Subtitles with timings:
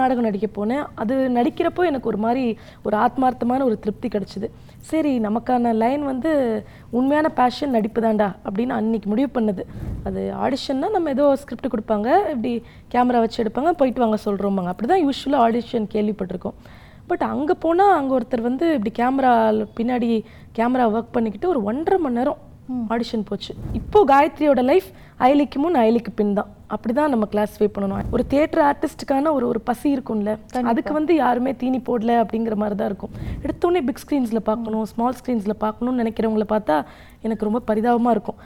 [0.00, 0.84] நாடகம் நடிக்க போனேன்.
[1.02, 2.44] அது நடிக்கிறப்போ எனக்கு ஒரு மாதிரி
[2.86, 4.48] ஒரு ஆத்மார்த்தமான ஒரு திருப்தி கிடச்சிது.
[4.90, 6.30] சரி நமக்கான லைன் வந்து
[6.98, 9.64] உண்மையான பேஷன் நடிப்பு தான்டா அப்படின்னு அன்னைக்கு முடிவு பண்ணது.
[10.08, 12.52] அது ஆடிஷன்னா நம்ம ஏதோ ஸ்கிரிப்ட் கொடுப்பாங்க இப்படி
[12.94, 16.56] கேமரா வச்சு எடுப்பாங்க போயிட்டு வாங்க சொல்கிறோமாங்க அப்படி தான் யூஸ்வலாக ஆடிஷன் கேள்விப்பட்டிருக்கோம்.
[17.10, 19.32] பட் அங்கே போனால் அங்கே ஒருத்தர் வந்து இப்படி கேமரா
[19.78, 20.10] பின்னாடி
[20.58, 22.40] கேமரா ஒர்க் பண்ணிக்கிட்டு ஒரு ஒன்றரை மணி நேரம்
[22.94, 23.52] ஆடிஷன் போச்சு.
[23.78, 24.90] இப்போ காயத்ரியோட லைஃப்
[25.24, 26.50] அயலிக்கு முன் அயலிக்கு பின் தான்.
[26.74, 28.10] அப்படிதான் நம்ம கிளாஸிஃபை பண்ணணும்.
[28.14, 30.32] ஒரு தியேட்டர் ஆர்டிஸ்ட்டுக்கான ஒரு ஒரு பசி இருக்கும்ல.
[30.70, 35.60] அதுக்கு வந்து யாருமே தீனி போடல அப்படிங்கிற மாதிரி தான் இருக்கும் எடுத்தோடனே பிக் ஸ்க்ரீன்ஸில் பார்க்கணும் ஸ்மால் ஸ்க்ரீன்ஸில்
[35.64, 36.78] பார்க்கணும்னு நினைக்கிறவங்கள பார்த்தா
[37.28, 38.40] எனக்கு ரொம்ப பரிதாபமாக இருக்கும்.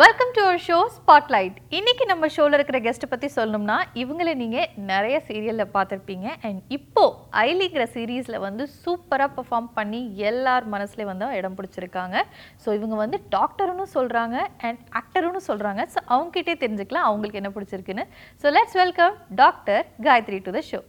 [0.00, 5.16] Welcome to our show spotlight இன்னைக்கு நம்ம ஷோவில் இருக்கிற கெஸ்ட்டை பற்றி சொல்லணும்னா இவங்களை நீங்கள் நிறைய
[5.28, 6.26] சீரியலில் பார்த்துருப்பீங்க.
[6.46, 7.04] அண்ட் இப்போ
[7.42, 12.16] ஐலிங்கிற சீரீஸில் வந்து சூப்பராக பெர்ஃபார்ம் பண்ணி எல்லார் மனசுலேயும் வந்து இடம் பிடிச்சிருக்காங்க.
[12.64, 14.36] ஸோ இவங்க வந்து டாக்டர்னு சொல்கிறாங்க
[14.68, 18.06] அண்ட் ஆக்டர்னு சொல்கிறாங்க ஸோ அவங்ககிட்டே தெரிஞ்சுக்கலாம் அவங்களுக்கு என்ன பிடிச்சிருக்குன்னு.
[18.42, 20.80] So let's welcome doctor Gayathri to the show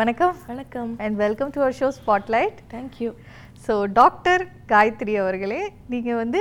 [0.00, 0.36] வணக்கம்.
[0.52, 0.92] வணக்கம்.
[1.04, 3.10] And welcome to our show spotlight thank you
[3.66, 4.42] so doctor
[4.72, 5.60] Gayathri அவர்களே
[5.92, 6.40] நீங்கள் வந்து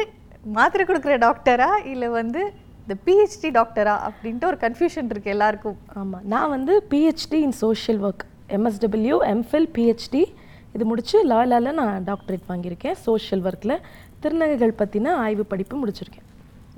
[0.57, 2.41] மாத்திரை கொடுக்குற டாக்டரா இல்லை வந்து
[2.83, 5.77] இந்த பிஹெச்டி டாக்டரா அப்படின்ட்டு ஒரு கன்ஃபியூஷன் இருக்கு எல்லாருக்கும்?
[6.01, 8.23] ஆமாம் நான் வந்து PhD in social work
[8.57, 10.23] MSW MPhil PhD
[10.75, 13.75] இது முடிச்சு லாலால நான் டாக்டரேட் வாங்கியிருக்கேன் சோஷியல் ஒர்க்கில்
[14.23, 16.27] திருநங்கைகள் பற்றின ஆய்வு படிப்பு முடிச்சிருக்கேன்.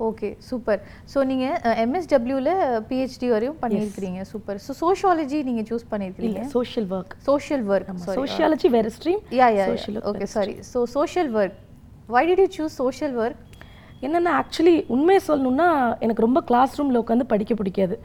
[0.08, 0.80] ஓகே சூப்பர்
[1.12, 2.52] ஸோ நீங்கள் எம்எஸ்டபிள்யூவில்
[2.88, 4.20] பிஹெச்டி வரையும் பண்ணியிருக்கிறீங்க.
[4.32, 6.42] சூப்பர் ஸோ சோஷியாலஜி நீங்கள் சூஸ் பண்ணியிருக்கிறீங்க?
[6.56, 9.66] Social work social work sociology வேறு stream yeah yeah
[10.12, 11.56] okay sorry so social work
[12.16, 13.40] why did you choose social work
[14.04, 15.68] என்னென்னா ஆக்சுவலி உண்மையை சொல்லணும்னா
[16.04, 17.96] எனக்கு ரொம்ப கிளாஸ் ரூமில் உட்காந்து படிக்க பிடிக்காது.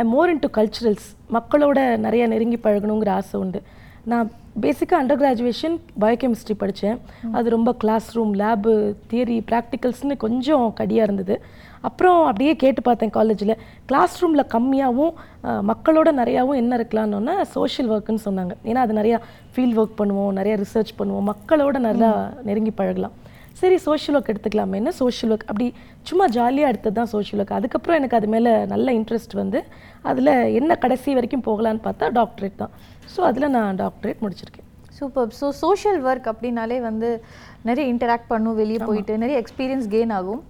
[0.00, 3.60] ஐ மோர் இன்டு கல்ச்சுரல்ஸ் மக்களோட நிறைய நெருங்கி பழகணுங்கிற ஆசை உண்டு.
[4.10, 4.28] நான்
[4.62, 6.98] பேசிக்காக அண்டர் கிராஜுவேஷன் பயோகெமிஸ்ட்ரி படித்தேன்
[7.38, 8.72] அது ரொம்ப கிளாஸ் ரூம் லேபு
[9.10, 11.34] தியரி ப்ராக்டிகல்ஸ்னு கொஞ்சம் கடியாக இருந்தது.
[11.88, 13.54] அப்புறம் அப்படியே கேட்டு பார்த்தேன் காலேஜில்
[13.90, 15.14] கிளாஸ் ரூமில் கம்மியாகவும்
[15.70, 18.54] மக்களோட நிறையாவும் என்ன இருக்கலாம்னு சோஷியல் ஒர்க்குன்னு சொன்னாங்க.
[18.64, 19.20] ஏன்னா அது நிறையா
[19.52, 21.28] ஃபீல்ட் ஒர்க் பண்ணுவோம் நிறைய ரிசர்ச் பண்ணுவோம்.
[21.32, 22.10] மக்களோட நல்லா
[22.48, 23.16] நெருங்கி பழகலாம்.
[23.58, 25.66] சரி சோஷியல் ஒர்க் எடுத்துக்கலாமேன்னு சோஷியல் ஒர்க் அப்படி
[26.08, 29.60] சும்மா ஜாலியாக எடுத்தது தான் சோஷியல் ஒர்க் அதுக்கப்புறம் எனக்கு அது மேலே நல்ல இன்ட்ரெஸ்ட் வந்து
[30.10, 32.72] அதில் என்ன கடைசி வரைக்கும் போகலான்னு பார்த்தா டாக்டரேட் தான்.
[33.14, 34.66] ஸோ அதில் நான் டாக்டரேட் முடிச்சிருக்கேன்.
[34.98, 37.08] சூப்பர் ஸோ சோஷியல் ஒர்க் அப்படின்னாலே வந்து
[37.68, 40.42] நிறைய இன்டராக்ட் பண்ணும் வெளியே போயிட்டு நிறைய எக்ஸ்பீரியன்ஸ் கெயின் ஆகும்.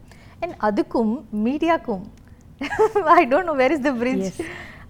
[0.42, 1.14] அண்ட் அதுக்கும்
[1.46, 2.04] மீடியாக்கும்
[3.20, 4.28] I don't know where is the bridge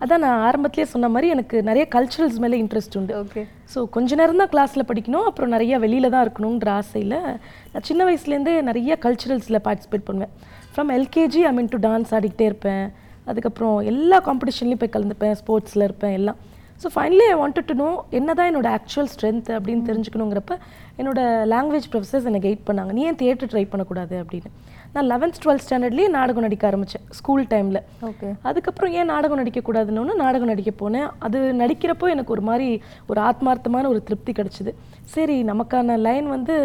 [0.04, 3.14] அதான் நான் ஆரம்பத்திலே சொன்ன மாதிரி எனக்கு நிறைய கல்ச்சுரல்ஸ் மேலே இன்ட்ரெஸ்ட் உண்டு.
[3.22, 3.42] ஓகே
[3.72, 7.16] ஸோ கொஞ்ச நேரம் தான் கிளாஸில் படிக்கணும் அப்புறம் நிறைய வெளியில தான் இருக்கணுன்ற ஆசையில்
[7.72, 10.32] நான் சின்ன வயசுலேருந்தே நிறைய கல்ச்சுரல்ஸில் பார்ட்டிசிபேட் பண்ணுவேன்.
[10.74, 12.86] From LKG I mean to dance ஆடிக்கிட்டே இருப்பேன்.
[13.30, 16.38] அதுக்கப்புறம் எல்லா காம்படிஷன்லையும் போய் கலந்துப்பேன் ஸ்போர்ட்ஸில் இருப்பேன் எல்லாம்.
[16.82, 20.54] So finally I wanted to know என்ன தான் என்னோட ஆக்சுவல் ஸ்ட்ரென்த் அப்படின்னு தெரிஞ்சுக்கணுங்கிறப்ப
[21.00, 21.20] என்னோட
[21.52, 22.92] லாங்குவேஜ் ப்ரொஃபஸர்ஸ் எனக்கு கைட் பண்ணாங்க.
[22.96, 24.50] நீ ஏன் தியேட்டர் ட்ரை பண்ணக்கூடாது அப்படின்னு.
[24.94, 27.80] நான் லெவன்த் டுவெல்த் ஸ்டாண்டர்ட்லேயே நாடகம் நடிக்க ஆரம்பித்தேன் ஸ்கூல் டைமில்
[28.10, 31.08] ஓகே அதுக்கப்புறம் ஏன் நாடகம் நடிக்கக்கூடாதுன்னு நாடகம் நடிக்க போனேன்.
[31.26, 32.68] அது நடிக்கிறப்போ எனக்கு ஒரு மாதிரி
[33.10, 34.74] ஒரு ஆத்மார்த்தமான ஒரு திருப்தி கிடச்சிது.
[35.16, 36.56] சரி நமக்கான லைன் வந்து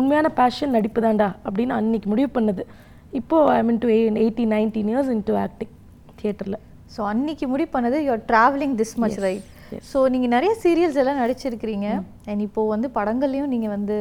[0.00, 2.64] உண்மையான பேஷன் நடிப்பு தான்டா அப்படின்னு அன்னைக்கு முடிவு பண்ணது.
[3.20, 5.74] இப்போது I mean to eighty nineteen years into acting
[6.20, 6.60] தியேட்டரில்
[6.94, 9.44] ஸோ அன்னைக்கு முடிவு பண்ணது you are travelling this much right
[9.90, 11.86] so நீங்கள் நிறைய சீரியல்ஸ் எல்லாம் நடிச்சிருக்கிறீங்க.
[12.30, 13.96] அண்ட் இப்போ வந்து படங்கள்லையும் நீங்கள் வந்து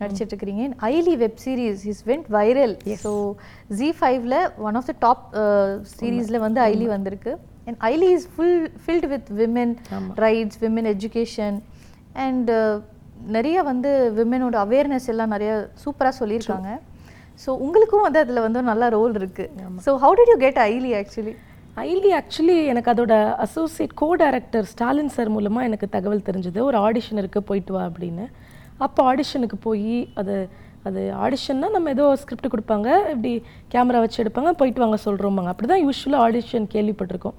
[0.00, 3.12] நடிச்சிட்டு இருக்கிறீங்க Ayali web series is went viral so
[3.78, 4.36] Zee ஃபைவ்ல
[4.68, 5.24] ஒன் ஆஃப் த டாப்
[5.96, 7.32] சீரீஸில் வந்து ஐலி வந்திருக்கு.
[7.66, 9.74] And Ayali is full filled with women
[10.26, 11.58] rights women education
[12.26, 12.52] and
[13.36, 13.90] நிறைய வந்து
[14.20, 15.52] விமெனோட அவேர்னஸ் எல்லாம் நிறைய
[15.84, 16.70] சூப்பராக சொல்லியிருக்காங்க.
[17.42, 19.44] ஸோ உங்களுக்கும் வந்து அதில் வந்து நல்ல ரோல் இருக்கு.
[19.86, 21.34] So how did you get Ayali actually
[21.80, 26.58] Ayali actually எனக்கு அதோட associate co director Stalin sir மூலமாக எனக்கு தகவல் தெரிஞ்சது.
[26.68, 28.24] ஒரு ஆடிஷன் இருக்குது போயிட்டு வா அப்படின்னு.
[28.86, 30.34] அப்போ ஆடிஷனுக்கு போய் அது
[30.88, 33.32] அது ஆடிஷன்னா நம்ம ஏதோ ஸ்கிரிப்ட் கொடுப்பாங்க இப்படி
[33.74, 37.38] கேமரா வச்சு எடுப்பாங்க போயிட்டு வாங்க சொல்கிறோமாங்க அப்படி தான் யூஸ்வலாக ஆடிஷன் கேள்விப்பட்டிருக்கோம்.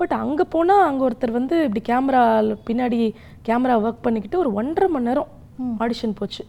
[0.00, 2.22] பட் அங்கே போனால் அங்கே ஒருத்தர் வந்து இப்படி கேமரா
[2.68, 3.00] பின்னாடி
[3.48, 5.30] கேமரா ஒர்க் பண்ணிக்கிட்டு ஒரு ஒன்றரை மணி நேரம்
[5.84, 6.42] ஆடிஷன் போச்சு.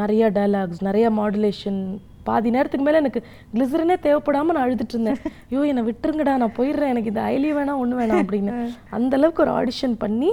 [0.00, 1.80] நிறைய டயலாக்ஸ் நிறைய மாடுலேஷன்
[2.28, 3.20] பாதி நேரத்துக்கு மேலே எனக்கு
[3.52, 5.20] கிளிசரனே தேவைப்படாமல் நான் அழுதுட்டு இருந்தேன்.
[5.50, 6.92] ஐயோ என்னை விட்டுருங்கடா நான் போயிடுறேன்.
[6.94, 8.54] எனக்கு இது ஐலி வேணாம் ஒன்று வேணாம் அப்படின்னு.
[8.98, 10.30] அந்த அளவுக்கு ஒரு ஆடிஷன் பண்ணி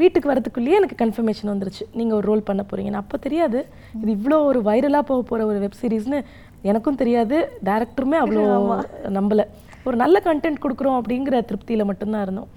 [0.00, 1.84] வீட்டுக்கு வரதுக்குள்ளேயே எனக்கு கன்ஃபர்மேஷன் வந்துருச்சு.
[1.98, 3.60] நீங்கள் ஒரு ரோல் பண்ண போகிறீங்கன்னு அப்போ தெரியாது.
[4.00, 6.18] இது இவ்வளோ ஒரு வைரலாக போக போகிற ஒரு வெப் சீரிஸ்னு
[6.70, 7.36] எனக்கும் தெரியாது.
[7.68, 8.42] டேரக்டருமே அவ்வளோ
[9.18, 9.46] நம்பலை.
[9.88, 12.50] ஒரு நல்ல கண்டென்ட் கொடுக்குறோம் அப்படிங்கிற திருப்தியில் மட்டும்தான் இருந்தோம்.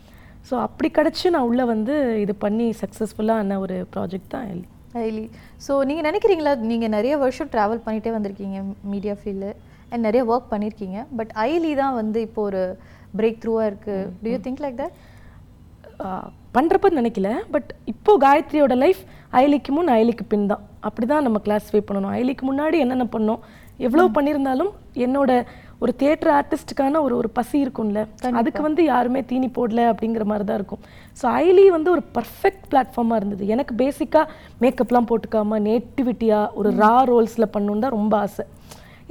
[0.49, 5.25] ஸோ அப்படி கிடச்சி நான் உள்ளே வந்து இது பண்ணி சக்ஸஸ்ஃபுல்லாக ஆன ஒரு ப்ராஜெக்ட் தான் எல்லி ஐலி
[5.65, 8.59] ஸோ நீங்கள் நினைக்கிறீங்களா நீங்கள் நிறைய வருஷம் ட்ராவல் பண்ணிகிட்டே வந்திருக்கீங்க
[8.93, 9.51] மீடியா ஃபீல்டு
[9.91, 12.63] அண்ட் நிறைய ஒர்க் பண்ணியிருக்கீங்க பட் ஐலி தான் வந்து இப்போ ஒரு
[13.19, 14.97] பிரேக் த்ரூவாக இருக்குது do you think like that
[16.55, 19.01] பண்ணுறப்ப நினைக்கல பட் இப்போ காயத்ரியோட லைஃப்
[19.37, 20.63] அயலிக்கு முன் அயலிக்கு பின் தான்.
[20.87, 22.13] அப்படி தான் நம்ம கிளாஸிஃபை பண்ணணும்.
[22.15, 23.41] அயலிக்கு முன்னாடி என்னென்ன பண்ணோம்
[23.79, 24.71] எவ்வளோ பண்ணியிருந்தாலும்
[25.05, 25.31] என்னோட
[25.83, 27.99] ஒரு தியேட்டர் ஆர்டிஸ்ட்டுக்கான ஒரு ஒரு பசி இருக்கும்ல.
[28.39, 30.81] அதுக்கு வந்து யாருமே தீனி போடல அப்படிங்கிற மாதிரி தான் இருக்கும்.
[31.19, 33.43] ஸோ ஐலி வந்து ஒரு பர்ஃபெக்ட் பிளாட்ஃபார்மாக இருந்தது.
[33.55, 34.25] எனக்கு பேசிக்காக
[34.63, 38.45] மேக்கப்லாம் போட்டுக்காம நேட்டிவிட்டியாக ஒரு ரா ரோல்ஸில் பண்ணணுன்னு தான் ரொம்ப ஆசை.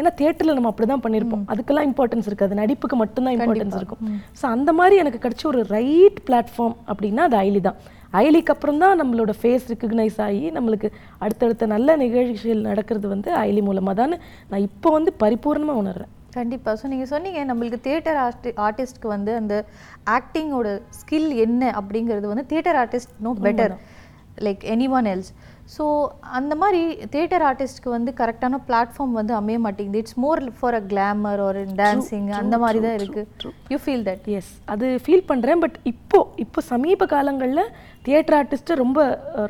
[0.01, 2.53] ஏன்னா தியேட்டரில் நம்ம அப்படி தான் பண்ணியிருப்போம் அதுக்கெல்லாம் இம்பார்ட்டன்ஸ் இருக்காது.
[2.61, 4.03] நடிப்புக்கு மட்டும்தான் இம்பார்ட்டன்ஸ் இருக்கும்.
[4.41, 7.81] ஸோ அந்த மாதிரி எனக்கு கிடைச்ச ஒரு ரைட் பிளாட்ஃபார்ம் அப்படின்னா அது ஐலி தான்.
[8.25, 10.91] ஐலிக்கு அப்புறம் தான் நம்மளோட ஃபேஸ் ரெக்கக்னைஸ் ஆகி நம்மளுக்கு
[11.25, 14.15] அடுத்தடுத்த நல்ல நிகழ்ச்சிகள் நடக்கிறது வந்து ஐலி மூலமாக தான்
[14.53, 16.13] நான் இப்போ வந்து பரிபூர்ணமாக உணர்றேன்.
[16.37, 16.71] கண்டிப்பா.
[16.81, 19.55] ஸோ நீங்க சொன்னீங்க நம்மளுக்கு தியேட்டர் ஆர்டி ஆர்டிஸ்ட்க்கு வந்து அந்த
[20.17, 23.75] ஆக்டிங்கோட ஸ்கில் என்ன அப்படிங்கிறது வந்து theatre artist know better
[24.47, 24.65] like
[24.97, 25.31] anyone else
[25.75, 25.85] so
[26.39, 26.83] அந்த மாதிரி
[27.15, 30.01] தியேட்டர் ஆர்டிஸ்ட்க்கு வந்து கரெக்டான பிளாட்ஃபார்ம் வந்து அமைய மாட்டேங்குது.
[30.03, 33.23] It's more for a glamour ஒரு டான்சிங் அந்த மாதிரி தான் இருக்கு.
[33.73, 37.65] யூ ஃபீல் தட் எஸ் அது ஃபீல் பண்ணுறேன் பட் இப்போ இப்போ சமீப காலங்களில்
[38.09, 38.99] தியேட்டர் ஆர்டிஸ்ட்டை ரொம்ப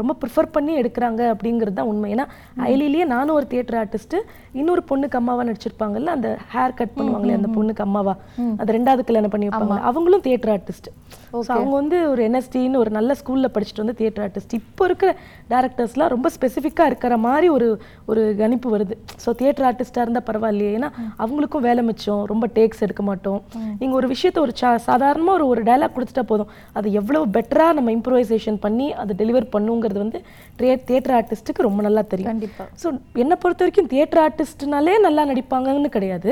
[0.01, 2.09] ரொம்ப ப்ரிஃபர் பண்ணி எடுக்கிறாங்க அப்படிங்கிறது தான் உண்மை.
[2.15, 2.27] ஏன்னா
[2.71, 4.21] ஐலிலேயே நானும் ஒரு தியேட்டர் ஆர்டிஸ்ட்டு
[4.61, 8.15] இன்னொரு பொண்ணுக்கு அம்மாவா நடிச்சிருப்பாங்கல்ல அந்த ஹேர் கட் பண்ணுவாங்களே அந்த பொண்ணுக்கு அம்மாவா?
[8.61, 10.89] அது ரெண்டாவது கல்யாணம் பண்ணி வைப்பாங்க அவங்களும் தியேட்டர் ஆர்டிஸ்ட்
[11.33, 15.11] ஸோ அவங்க வந்து ஒரு என்எஸ்டின்னு ஒரு நல்ல ஸ்கூலில் படிச்சுட்டு வந்து தியேட்டர் ஆர்டிஸ்ட் இப்போ இருக்கிற
[15.53, 17.69] டேரக்டர்ஸ்லாம் ரொம்ப ஸ்பெசிஃபிக்காக இருக்கிற மாதிரி ஒரு
[18.11, 18.95] ஒரு கணிப்பு வருது.
[19.25, 20.73] ஸோ தியேட்டர் ஆர்டிஸ்டாக இருந்தால் பரவாயில்லையே.
[20.79, 20.89] ஏன்னா
[21.25, 23.41] அவங்களுக்கும் வேலை மிச்சம் ரொம்ப டேக்ஸ் எடுக்க மாட்டோம்.
[23.81, 26.51] நீங்கள் ஒரு விஷயத்தை ஒரு சா சாதாரணமாக ஒரு ஒரு டைலாக் கொடுத்துட்டா போதும்.
[26.79, 30.21] அது எவ்வளவு பெட்டராக நம்ம இம்ப்ரூவைசேஷன் பண்ணி அதை டெலிவர் பண்ணுங்கிறது வந்து
[30.91, 32.31] தியேட்டர் ஆர்டிஸ்ட்டுக்கு ரொம்ப நல்லா தெரியும்.
[32.33, 32.65] கண்டிப்பா.
[32.83, 32.89] ஸோ
[33.25, 36.31] என்னை பொறுத்த வரைக்கும் தியேட்டர் ஆர்டிஸ்ட்னாலே நல்லா நடிப்பாங்கன்னு கிடையாது.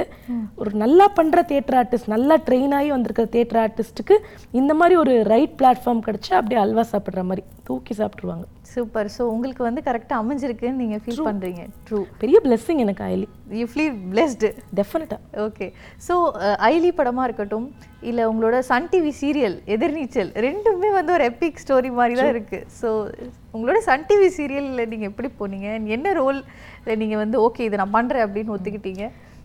[0.63, 4.19] ஒரு நல்லா பண்ணுற தியேட்டர் ஆர்டிஸ்ட் நல்லா ட்ரெயின் ஆகி வந்திருக்கிற தியேட்டர் ஆர்டிஸ்ட்டுக்கு
[4.61, 8.47] இந்த மாதிரி ஒரு ரைட் பிளாட்ஃபார்ம் கிடைச்சா அப்படியே அல்வா சாப்பிட்ற மாதிரி தூக்கி சாப்பிட்ருவாங்க
[8.77, 11.63] சூப்பர் ஸோ உங்களுக்கு வந்து கரெக்டாக அமைஞ்சிருக்குன்னு நீங்க ஃபீல் பண்றீங்க.
[11.89, 13.29] ட்ரூ பெரிய blessing எனக்கு ஐலி
[13.61, 15.69] யூ ஃபீல் பிளெஸ்டு டெஃபினட்டாக ஓகே
[16.07, 16.15] ஸோ
[16.71, 17.69] ஐலி படமா இருக்கட்டும்
[18.11, 22.59] இல்ல உங்களோட சன் டிவி சீரியல் எதிர்நீச்சல் ரெண்டுமே வந்து ஒரு எப்பிக் ஸ்டோரி மாதிரி தான் இருக்கு.
[22.81, 22.89] ஸோ
[23.57, 25.69] உங்களோட சன் டிவி சீரியல்ல நீங்க எப்படி போனீங்க?
[25.97, 26.41] என்ன ரோல்
[27.03, 29.05] நீங்க வந்து ஓகே இதை நான் பண்றேன் அப்படின்னு ஒத்துக்கிட்டீங்க?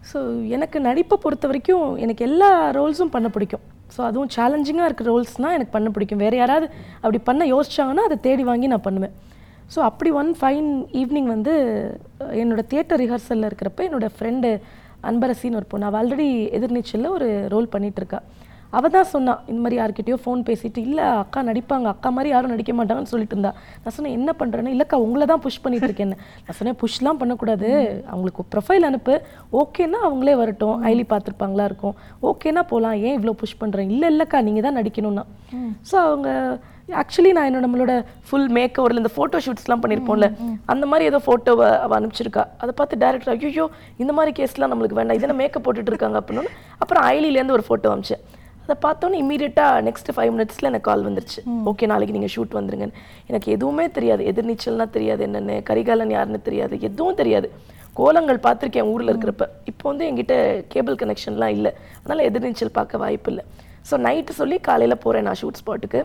[0.10, 0.20] ஸோ
[0.56, 3.66] எனக்கு நடிப்பை பொறுத்த வரைக்கும் எனக்கு எல்லா ரோல்ஸும் பண்ண பிடிக்கும்.
[3.96, 6.22] ஸோ அதுவும் சேலஞ்சிங்காக இருக்கிற ரோல்ஸ்னால் எனக்கு பண்ண பிடிக்கும்.
[6.26, 6.68] வேறு யாராவது
[7.04, 9.16] அப்படி பண்ண யோசிச்சாங்கன்னா அதை தேடி வாங்கி நான் பண்ணுவேன்.
[9.74, 10.70] ஸோ அப்படி ஒன் ஃபைன்
[11.02, 11.54] ஈவினிங் வந்து
[12.42, 14.50] என்னோடய என்னோட தியேட்டர் ரிஹர்சலில் இருக்கிறப்ப என்னோட ஃப்ரெண்டு
[15.10, 16.28] அன்பரசின்னு ஒரு பொண்ணு அவள் ஆல்ரெடி
[16.58, 18.20] எதிர்நீச்சலில் ஒரு ரோல் பண்ணிகிட்ருக்கா
[18.78, 22.74] அவள் தான் சொன்னா இந்த மாதிரி யார்கிட்டயோ ஃபோன் பேசிட்டு இல்லை அக்கா நடிப்பாங்க அக்கா மாதிரி யாரும் நடிக்க
[22.80, 23.52] மாட்டாங்கன்னு சொல்லிட்டு இருந்தா.
[23.84, 26.18] நான் சொன்னேன் என்ன பண்ணுறேன்னு இல்லைக்கா உங்களை தான் புஷ் பண்ணிட்டு இருக்கேன்னு.
[26.46, 27.70] நான் சொன்னேன் புஷ்லாம் பண்ணக்கூடாது.
[28.12, 29.16] அவங்களுக்கு ப்ரொஃபைல் அனுப்பு.
[29.62, 30.76] ஓகேன்னா அவங்களே வரட்டும்.
[30.92, 31.96] ஐலி பார்த்துருப்பாங்களா இருக்கும்.
[32.32, 35.26] ஓகேனா போகலாம் ஏன் இவ்வளோ புஷ் பண்ணுறேன் இல்லை இல்லைக்கா நீங்கள் தான் நடிக்கணும்னா.
[35.92, 36.30] ஸோ அவங்க
[37.00, 37.94] ஆக்சுவலி நான் என்னோட நம்மளோட
[38.28, 40.28] ஃபுல் மேக் ஓவரில் இந்த ஃபோட்டோ ஷூட்ஸ்லாம் பண்ணியிருப்போம்ல
[40.72, 42.44] அந்த மாதிரி ஏதோ ஃபோட்டோவை அவள் அனுப்பிச்சிருக்கா.
[42.62, 43.66] அதை பார்த்து டேரக்டர் ஐயோ
[44.04, 45.20] இந்த மாதிரி கேஸ்லாம் நம்மளுக்கு வேண்டாம்.
[45.20, 46.20] இதெல்லாம் மேக்கப் போட்டுட்டு இருக்காங்க?
[46.22, 46.52] அப்படின்னு.
[46.84, 48.24] அப்புறம் ஐலிலேருந்து ஒரு ஃபோட்டோ அமிச்சேன்
[48.64, 51.40] அதை பார்த்தோன்னே இமீடியட்டாக நெக்ஸ்ட் ஃபைவ் மினிட்ஸில் எனக்கு கால் வந்துருச்சு.
[51.72, 52.98] ஓகே நாளைக்கு நீங்கள் ஷூட் வந்துருங்கன்னு.
[53.32, 54.24] எனக்கு எதுவுமே தெரியாது.
[54.32, 55.56] எதிர்நீச்சல்னா தெரியாது என்னென்னு.
[55.70, 56.76] கரிகாலன் யாருன்னு தெரியாது.
[56.90, 57.50] எதுவும் தெரியாது.
[58.00, 59.46] கோலங்கள் பார்த்துருக்கேன் ஊரில் இருக்கிறப்ப.
[59.72, 60.36] இப்போ வந்து என்கிட்ட
[60.74, 61.72] கேபிள் கனெக்ஷன்லாம் இல்லை.
[62.02, 63.46] அதனால் எதிர்நீச்சல் பார்க்க வாய்ப்பு இல்லை.
[63.90, 66.02] ஸோ நைட்டு சொல்லி காலையில் போகிறேன் நான் ஷூட் ஸ்பாட்டுக்கு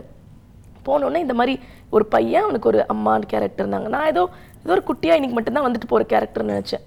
[0.87, 1.53] போனோடனே இந்த மாதிரி
[1.95, 4.23] ஒரு பையன் அவனுக்கு ஒரு அம்மான்னு கேரக்டர் இருந்தாங்க நான் ஏதோ
[4.63, 6.83] ஏதோ ஒரு குட்டியாக இன்னைக்கு மட்டும்தான் வந்துட்டு போகிற கேரக்டர்னு நினச்சேன்.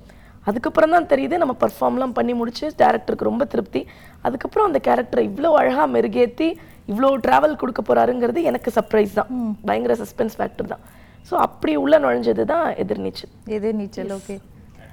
[0.48, 3.82] அதுக்கப்புறம் தான் தெரியுது நம்ம பர்ஃபார்ம்லாம் பண்ணி முடிச்சு டேரக்டருக்கு ரொம்ப திருப்தி.
[4.26, 6.48] அதுக்கப்புறம் அந்த கேரக்டரை இவ்வளோ அழகாக மெருகேற்றி
[6.92, 9.30] இவ்வளோ ட்ராவல் கொடுக்க போறாருங்கிறது எனக்கு சர்ப்ரைஸ் தான்.
[9.68, 10.84] பயங்கர சஸ்பென்ஸ் ஃபேக்டர் தான்.
[11.28, 13.32] ஸோ அப்படி உள்ள நுழைஞ்சது தான் எதிர்நீச்சல்.
[13.56, 14.36] எதிர்நீச்சல் ஓகே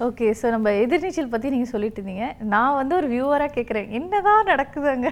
[0.05, 2.25] ஓகே ஸோ நம்ம எதிர்நீச்சல் பற்றி நீங்கள் சொல்லிட்டு இருந்தீங்க.
[2.53, 5.11] நான் வந்து ஒரு வியூவராக கேட்குறேன் என்னதான் நடக்குது அங்கே?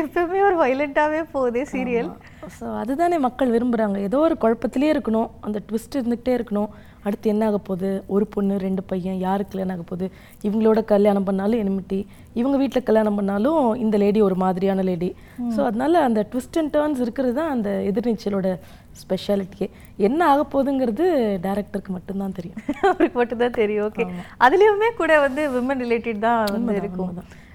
[0.00, 2.10] எப்பவுமே ஒரு வைலண்ட்டாகவே போகுதே சீரியல்
[2.58, 5.28] ஸோ அதுதானே மக்கள் விரும்புகிறாங்க ஏதோ ஒரு குழப்பத்திலே இருக்கணும்.
[5.46, 6.70] அந்த ட்விஸ்ட் இருந்துகிட்டே இருக்கணும்.
[7.08, 7.90] அடுத்து என்ன ஆக போகுது?
[8.14, 10.06] ஒரு பொண்ணு ரெண்டு பையன் யாருக்கு கல்யாணம் ஆக போகுது?
[10.46, 12.00] இவங்களோட கல்யாணம் பண்ணாலும் எனிமிட்டி
[12.40, 15.08] இவங்க வீட்டில் கல்யாணம் பண்ணாலும் இந்த லேடி ஒரு மாதிரியான லேடி
[15.54, 18.50] ஸோ அதனால அந்த ட்விஸ்ட் அண்ட் டேர்ன்ஸ் இருக்கிறது தான் அந்த எதிர்நீச்சலோட
[18.98, 21.04] ஸ்பெஷாலிட்டியே என்ன ஆக போகுதுங்கிறது
[21.46, 22.58] டேரக்டருக்கு மட்டும்தான் தெரியும்.
[22.90, 23.86] அவருக்கு மட்டும்தான் தெரியும்.
[23.86, 24.04] ஓகே
[24.40, 27.12] அதுலேயுமே கூட வந்து விமன் ரிலேட்டட் தான் வந்து இருக்கும்.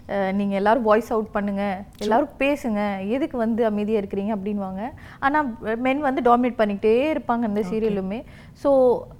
[0.09, 1.63] அஹ் நீங்க எல்லாரும் வாய்ஸ் அவுட் பண்ணுங்க.
[1.97, 2.81] எல்லாரும் பேசுங்க.
[3.07, 4.81] எதுக்கு வந்து அமைதியா இருக்கிறீங்க அப்படின்வாங்க
[5.19, 5.39] ஆனா
[5.77, 8.19] மென் வந்து டாமினேட் பண்ணிக்கிட்டே இருப்பாங்க அந்த சீரியலுமே.
[8.63, 8.69] ஸோ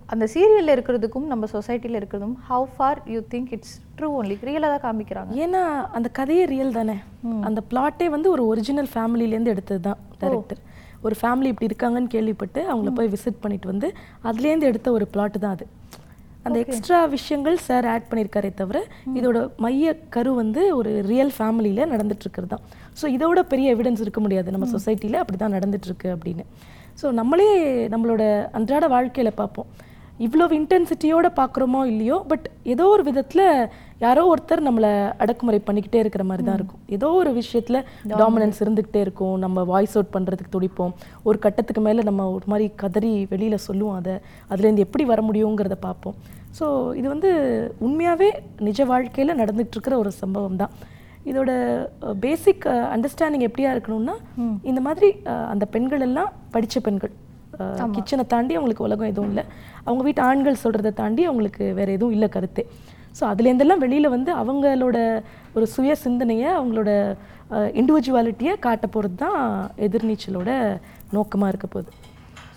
[0.06, 4.86] அந்த சீரியல்ல இருக்கிறதுக்கும் நம்ம சொசைட்டில இருக்கிறதும் how far you think it's true only ரியலாக தான்
[4.88, 5.32] காமிக்கிறாங்க.
[5.36, 6.98] ஏன்னா அந்த கதையே ரியல் தானே.
[7.42, 10.62] அந்த பிளாட்டே வந்து ஒரு ஒரிஜினல் ஃபேமிலிலேருந்து எடுத்தது தான் டைரக்டர்
[11.08, 13.88] ஒரு ஃபேமிலி இப்படி இருக்காங்கன்னு கேள்விப்பட்டு அவங்கள போய் விசிட் பண்ணிட்டு வந்து
[14.30, 15.68] அதுலேருந்து எடுத்த ஒரு பிளாட் தான் அது.
[16.48, 18.78] அந்த எக்ஸ்ட்ரா விஷயங்கள் சார் ஆட் பண்ணியிருக்காரே தவிர
[19.20, 22.64] இதோட மைய கரு வந்து ஒரு ரியல் ஃபேமிலியில் நடந்துட்டு இருக்கிறது தான்.
[23.00, 24.54] ஸோ இதோட பெரிய எவிடன்ஸ் இருக்க முடியாது.
[24.56, 26.46] நம்ம சொசைட்டியில் அப்படி தான் நடந்துட்டு இருக்கு அப்படின்னு.
[27.02, 27.50] ஸோ நம்மளே
[27.94, 28.24] நம்மளோட
[28.60, 29.70] அன்றாட வாழ்க்கையில் பார்ப்போம்.
[30.26, 33.48] இவ்வளோ இன்டென்சிட்டியோட பார்க்குறோமோ இல்லையோ பட் ஏதோ ஒரு விதத்தில்
[34.04, 34.90] யாரோ ஒருத்தர் நம்மளை
[35.24, 36.82] அடக்குமுறை பண்ணிக்கிட்டே இருக்கிற மாதிரி தான் இருக்கும்.
[36.96, 37.80] ஏதோ ஒரு விஷயத்தில்
[38.22, 39.36] டாமினன்ஸ் இருந்துக்கிட்டே இருக்கும்.
[39.44, 40.94] நம்ம வாய்ஸ் அவுட் பண்ணுறதுக்கு துடிப்போம்.
[41.28, 44.16] ஒரு கட்டத்துக்கு மேலே நம்ம ஒரு மாதிரி கதறி வெளியில் சொல்லுவோம் அதை.
[44.52, 46.18] அதுலேருந்து எப்படி வர முடியுங்கிறத பார்ப்போம்.
[46.58, 46.66] ஸோ
[47.00, 47.30] இது வந்து
[47.86, 48.30] உண்மையாகவே
[48.70, 50.74] நிஜ வாழ்க்கையில் நடந்துகிட்ருக்கிற ஒரு சம்பவம் தான்.
[51.32, 51.52] இதோட
[52.24, 54.16] பேசிக் அண்டர்ஸ்டாண்டிங் எப்படியா இருக்கணும்னா
[54.72, 55.08] இந்த மாதிரி
[55.54, 57.14] அந்த பெண்கள் எல்லாம் படித்த பெண்கள்.
[57.96, 59.44] கிச்சனை தாண்டி அவங்களுக்கு உலகம் எதுவும் இல்லை.
[59.86, 62.64] அவங்க வீட்டு ஆண்கள் சொல்கிறத தாண்டி அவங்களுக்கு வேறு எதுவும் இல்லை கருத்து.
[63.18, 64.98] ஸோ அதுலேருந்தெல்லாம் வெளியில் வந்து அவங்களோட
[65.58, 66.92] ஒரு சுய சிந்தனையை அவங்களோட
[67.80, 69.40] இண்டிவிஜுவாலிட்டியை காட்ட போகிறது தான்
[69.86, 70.52] எதிர்நீச்சலோட
[71.16, 71.92] நோக்கமாக இருக்க போகுது.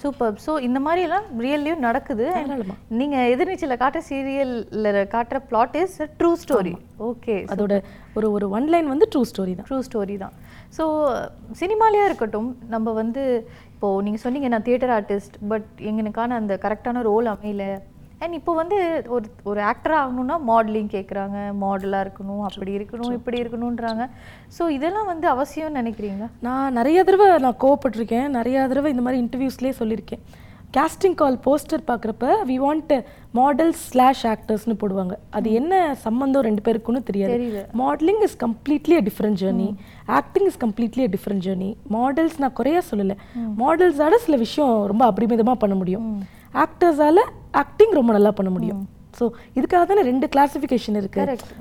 [0.03, 2.27] சூப்பர் ஸோ இந்த மாதிரி எல்லாம் ரியல்லையும் நடக்குது.
[2.35, 2.75] தாராளமா.
[2.99, 6.75] நீங்க எதிர்நீச்சல காட்டுற சீரியல்ல காட்டுற plot is true story
[7.09, 7.77] okay அதோட
[8.19, 9.67] ஒரு ஒரு ஒன் லைன் வந்து ட்ரூ ஸ்டோரி தான்.
[9.71, 10.35] ட்ரூ ஸ்டோரி தான்.
[10.77, 10.85] ஸோ
[11.62, 13.25] சினிமாலேயா இருக்கட்டும் நம்ம வந்து
[13.75, 17.67] இப்போ நீங்க சொன்னீங்க நான் தியேட்டர் ஆர்டிஸ்ட் பட் எங்களுக்கான அந்த கரெக்டான ரோல் அமையல.
[18.23, 18.79] அண்ட் இப்போ வந்து
[19.17, 24.05] ஒரு ஒரு ஆக்டராக ஆகணும்னா மாடலிங் கேட்குறாங்க மாடலாக இருக்கணும் அப்படி இருக்கணும் இப்படி இருக்கணுன்றாங்க
[24.59, 29.79] ஸோ இதெல்லாம் வந்து அவசியம்னு நினைக்கிறீங்க நான் நிறைய தடவை நான் கோவப்பட்டிருக்கேன் நிறைய தடவை இந்த மாதிரி இன்டர்வியூஸ்லேயே
[29.81, 30.23] சொல்லியிருக்கேன்.
[30.77, 32.91] Casting கால் போஸ்டர் பார்க்குறப்ப வி வாண்ட்
[33.39, 35.15] மாடல்ஸ் ஸ்லாஷ் ஆக்டர்ஸ்னு போடுவாங்க.
[35.37, 37.33] அது என்ன சம்மந்தம் ரெண்டு பேருக்குன்னு தெரியாது.
[37.35, 37.61] தெரியல.
[37.81, 39.69] Modelling is completely a different journey
[40.19, 43.17] acting is completely a different journey models நான் குறையா சொல்லலை.
[43.63, 46.05] மாடல்ஸால சில விஷயம் ரொம்ப அபரிமிதமாக பண்ண முடியும்.
[46.65, 47.25] ஆக்டர்ஸால
[47.62, 48.85] ஆக்டிங் ரொம்ப நல்லா பண்ண முடியும்.
[49.19, 49.27] ஸோ
[49.59, 51.21] இதுக்காக தானே ரெண்டு கிளாசிஃபிகேஷன் இருக்கு.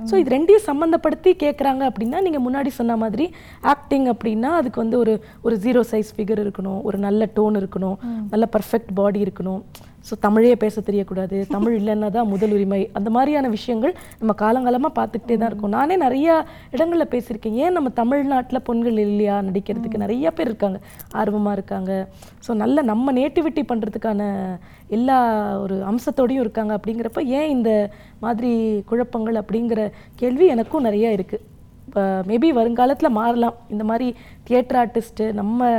[0.10, 3.26] ஸோ இது ரெண்டையும் சம்மந்தப்படுத்தி கேட்குறாங்க அப்படின்னா நீங்கள் முன்னாடி சொன்ன மாதிரி
[3.74, 5.14] ஆக்டிங் அப்படின்னா அதுக்கு வந்து ஒரு
[5.46, 7.98] ஒரு ஜீரோ சைஸ் ஃபிகர் இருக்கணும் ஒரு நல்ல டோன் இருக்கணும்
[8.34, 9.62] நல்ல பர்ஃபெக்ட் பாடி இருக்கணும்.
[10.08, 11.38] ஸோ தமிழே பேச தெரியக்கூடாது.
[11.56, 12.82] தமிழ் இல்லைன்னா தான் முதல் உரிமை.
[12.98, 15.76] அந்த மாதிரியான விஷயங்கள் நம்ம காலங்காலமாக பார்த்துக்கிட்டே தான் இருக்கோம்.
[15.78, 16.38] நானே நிறைய
[16.76, 17.58] இடங்களில் பேசியிருக்கேன்.
[17.64, 20.04] ஏன் நம்ம தமிழ்நாட்டில் பெண்கள் இல்லையா நடிக்கிறதுக்கு?
[20.06, 20.80] நிறைய பேர் இருக்காங்க.
[21.22, 21.92] ஆர்வமாக இருக்காங்க.
[22.48, 24.24] ஸோ நல்ல நம்ம நேட்டிவிட்டி பண்ணுறதுக்கான
[24.98, 25.20] எல்லா
[25.66, 27.72] ஒரு அம்சத்தோடையும் இருக்காங்க அப்படிங்கிறப்ப ஏன் இந்த
[28.26, 28.52] மாதிரி
[28.92, 29.82] குழப்பங்கள் அப்படிங்கிற
[30.24, 31.44] கேள்வி எனக்கும் நிறைய இருக்குது
[32.30, 33.58] மேபி வருங்காலத்தில் மாறலாம்.
[33.74, 34.08] இந்த மாதிரி
[34.48, 35.70] தியேட்டர் ஆர்டிஸ்ட்டு நம்ம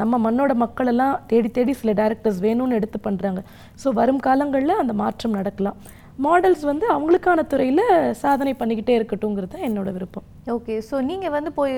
[0.00, 3.40] நம்ம மண்ணோட மக்கள் எல்லாம் தேடி தேடி சில டேரக்டர்ஸ் வேணும்னு எடுத்து பண்ணுறாங்க
[3.82, 5.78] ஸோ வரும் காலங்களில் அந்த மாற்றம் நடக்கலாம்.
[6.26, 7.82] மாடல்ஸ் வந்து அவங்களுக்கான துறையில்
[8.22, 10.24] சாதனை பண்ணிக்கிட்டே இருக்கட்டும்ங்கிறது தான் என்னோட விருப்பம்.
[10.54, 11.74] ஓகே ஸோ நீங்கள் வந்து போய்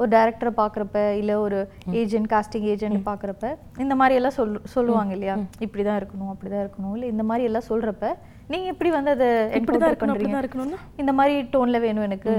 [0.00, 1.58] ஒரு டேரக்டரை பார்க்குறப்ப இல்லை ஒரு
[2.02, 3.48] ஏஜென்ட் காஸ்டிங் ஏஜென்ட் பார்க்குறப்ப
[3.84, 5.36] இந்த மாதிரி எல்லாம் சொல் சொல்லுவாங்க இல்லையா?
[5.66, 8.12] இப்படி தான் இருக்கணும் அப்படி தான் இருக்கணும் இல்லை இந்த மாதிரி எல்லாம் சொல்கிறப்ப
[8.52, 9.28] நீங்கள் எப்படி வந்து அதை
[9.58, 10.78] இப்படி தான் இருக்கணும் இருக்கணும்னா?
[11.02, 12.34] இந்த மாதிரி டோனில் வேணும் எனக்கு.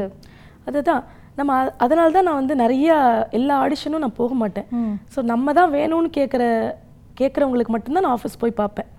[0.69, 1.03] அதுதான்.
[1.39, 1.51] நம்ம
[1.83, 2.89] அதனால தான் நான் வந்து நிறைய
[3.37, 4.67] எல்லா ஆடிஷனும் நான் போக மாட்டேன்.
[5.13, 6.43] ஸோ நம்ம தான் வேணும்னு கேட்குற
[7.19, 8.89] கேட்குறவங்களுக்கு மட்டும்தான் நான் ஆஃபீஸ் போய் பார்ப்பேன்.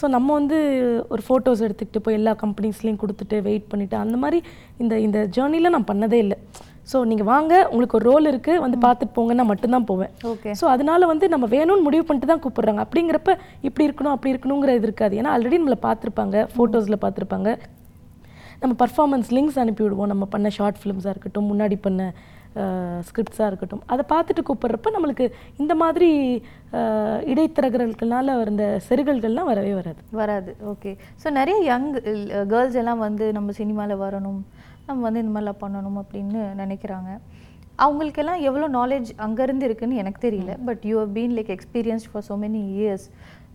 [0.00, 0.58] ஸோ நம்ம வந்து
[1.14, 4.38] ஒரு ஃபோட்டோஸ் எடுத்துக்கிட்டு போய் எல்லா கம்பெனிஸ்லேயும் கொடுத்துட்டு வெயிட் பண்ணிட்டு அந்த மாதிரி
[4.82, 6.38] இந்த இந்த ஜேர்னியில் நான் பண்ணதே இல்லை.
[6.90, 10.12] ஸோ நீங்கள் வாங்க உங்களுக்கு ஒரு ரோல் இருக்குது வந்து பார்த்துட்டு போங்கன்னா மட்டும்தான் போவேன்.
[10.30, 12.82] ஓகே ஸோ அதனால வந்து நம்ம வேணும்னு முடிவு பண்ணிட்டு தான் கூப்பிடுறாங்க.
[12.86, 13.32] அப்படிங்கிறப்ப
[13.68, 15.16] இப்படி இருக்கணும் அப்படி இருக்கணுங்கிற இது இருக்காது.
[15.20, 17.50] ஏன்னா ஆல்ரெடி நம்மளை பார்த்துருப்பாங்க ஃபோட்டோஸில் பார்த்துருப்பாங்க.
[18.62, 22.02] நம்ம பர்ஃபார்மன்ஸ் லிங்க்ஸ் அனுப்பி விடுவோம் நம்ம பண்ண ஷார்ட் ஃபிலிம்ஸாக இருக்கட்டும் முன்னாடி பண்ண
[23.06, 23.82] ஸ்கிரிப்ட்ஸாக இருக்கட்டும்.
[23.86, 25.26] அதை பார்த்துட்டு கூப்பிட்றப்ப நம்மளுக்கு
[25.58, 26.10] இந்த மாதிரி
[26.72, 30.00] அஹ், இடைத்தரகர்கள்னால இந்த செருகல்கள்லாம் வரவே வராது.
[30.12, 30.52] வராது.
[30.66, 30.92] ஓகே.
[31.22, 31.88] ஸோ நிறைய யங்
[32.50, 34.40] கேர்ள்ஸ் எல்லாம் வந்து நம்ம சினிமாவில் வரணும்
[34.86, 37.10] நம்ம வந்து இந்த மாதிரிலாம் பண்ணணும் அப்படின்னு நினைக்கிறாங்க.
[37.78, 40.52] அவங்களுக்கெல்லாம் எவ்வளோ நாலேஜ் அங்கேருந்து இருக்குன்னு எனக்கு தெரியல.
[40.64, 43.06] But you have been like experienced for so many years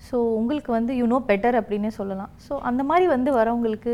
[0.07, 2.31] so உங்களுக்கு வந்து யூ நோ பெட்டர் அப்படின்னே சொல்லலாம்.
[2.47, 3.93] ஸோ அந்த மாதிரி வந்து வரவங்களுக்கு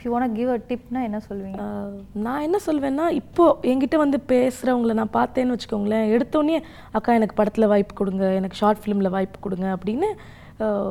[0.00, 1.58] if you want give a டிப்னா என்ன சொல்வீங்க?
[1.64, 6.06] ஆஹ் நான் என்ன சொல்வேன்னா இப்போ என்கிட்ட வந்து பேசுகிறவங்கள நான் பார்த்தேன்னு வச்சுக்கோங்களேன்.
[6.16, 8.32] எடுத்தோடனே அக்கா எனக்கு படத்தில் வாய்ப்பு கொடுங்க.
[8.32, 9.76] எனக்கு ஷார்ட் ஃபிலிமில் வாய்ப்பு கொடுங்க.
[9.76, 10.08] அப்படின்னு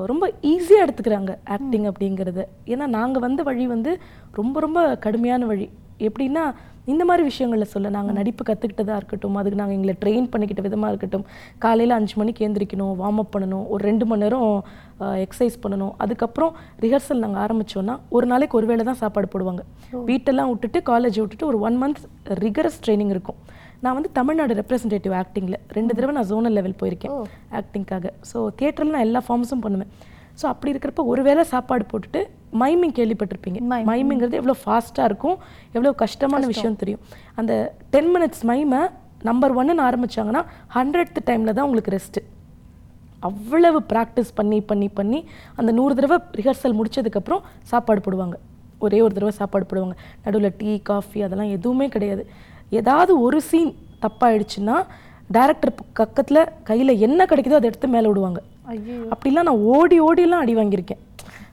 [0.06, 2.44] ரொம்ப ஈஸியாக எடுத்துக்கிறாங்க ஆக்டிங் அப்படிங்கிறத.
[2.66, 3.92] ஏன்னா நாங்கள் வந்த வழி வந்து
[4.32, 5.70] ரொம்ப ரொம்ப கடுமையான வழி.
[6.00, 6.44] எப்படின்னா
[6.92, 11.26] இந்த மாதிரி விஷயங்களில் சொல்ல நாங்கள் நடிப்பு கற்றுக்கிட்டதா இருக்கட்டும் அதுக்கு நாங்கள் எங்களை ட்ரெயின் பண்ணிக்கிட்ட விதமாக இருக்கட்டும்
[11.64, 14.46] காலையில் அஞ்சு மணிக்கு எந்திரிக்கணும் வார்ம் அப் பண்ணணும் ஒரு ரெண்டு மணி நேரம்
[15.26, 15.94] எக்ஸசைஸ் பண்ணணும்.
[16.04, 16.54] அதுக்கப்புறம்
[16.84, 19.64] ரிஹர்சல் நாங்கள் ஆரம்பிச்சோன்னா ஒரு நாளைக்கு ஒரு வேளை தான் சாப்பாடு போடுவாங்க.
[20.10, 22.02] வீட்டெல்லாம் விட்டுட்டு காலேஜ் விட்டுட்டு ஒரு ஒன் மந்த்
[22.44, 23.40] ரிகரஸ் ட்ரைனிங் இருக்கும்.
[23.86, 27.14] நான் வந்து தமிழ்நாடு ரெப்ரசன்டேட்டிவ் ஆக்டிங்கில் ரெண்டு தடவை நான் ஜோனல் லெவல் போயிருக்கேன்
[27.60, 29.92] ஆக்டிங்காக ஸோ தியேட்டரில் நான் எல்லா ஃபார்ம்ஸும் பண்ணுவேன்.
[30.40, 32.22] ஸோ அப்படி இருக்கிறப்ப ஒரு வேளை சாப்பாடு போட்டுட்டு
[32.62, 33.60] மைமிங் கேள்விப்பட்டிருப்பீங்க.
[33.92, 35.38] மைமிங்கிறது எவ்வளோ ஃபாஸ்ட்டாக இருக்கும்
[35.76, 37.02] எவ்வளோ கஷ்டமான விஷயம் தெரியும்.
[37.42, 37.54] அந்த
[37.96, 38.82] டென் மினிட்ஸ் மைமை
[39.30, 40.44] நம்பர் ஒன்னு ஆரம்பிச்சாங்கன்னா
[40.76, 42.22] ஹண்ட்ரட் டைமில் தான் உங்களுக்கு ரெஸ்ட்டு
[43.30, 45.20] அவ்வளவு ப்ராக்டிஸ் பண்ணி பண்ணி பண்ணி
[45.60, 47.42] அந்த நூறு தடவை ரிஹர்சல் முடிச்சதுக்கப்புறம்
[47.72, 48.36] சாப்பாடு போடுவாங்க.
[48.86, 49.96] ஒரே ஒரு தடவை சாப்பாடு போடுவாங்க.
[50.26, 52.24] நடுவில் டீ காஃபி அதெல்லாம் எதுவுமே கிடையாது.
[52.80, 53.74] ஏதாவது ஒரு சீன்
[54.06, 54.78] தப்பாயிடுச்சுன்னா
[55.36, 58.40] டேரக்டர் பக்கத்தில் கையில் என்ன கிடைக்குதோ அதை எடுத்து மேலே விடுவாங்க.
[59.14, 61.02] அப்படிலாம் நான் ஓடி ஓடிலாம் அடி வாங்கியிருக்கேன்.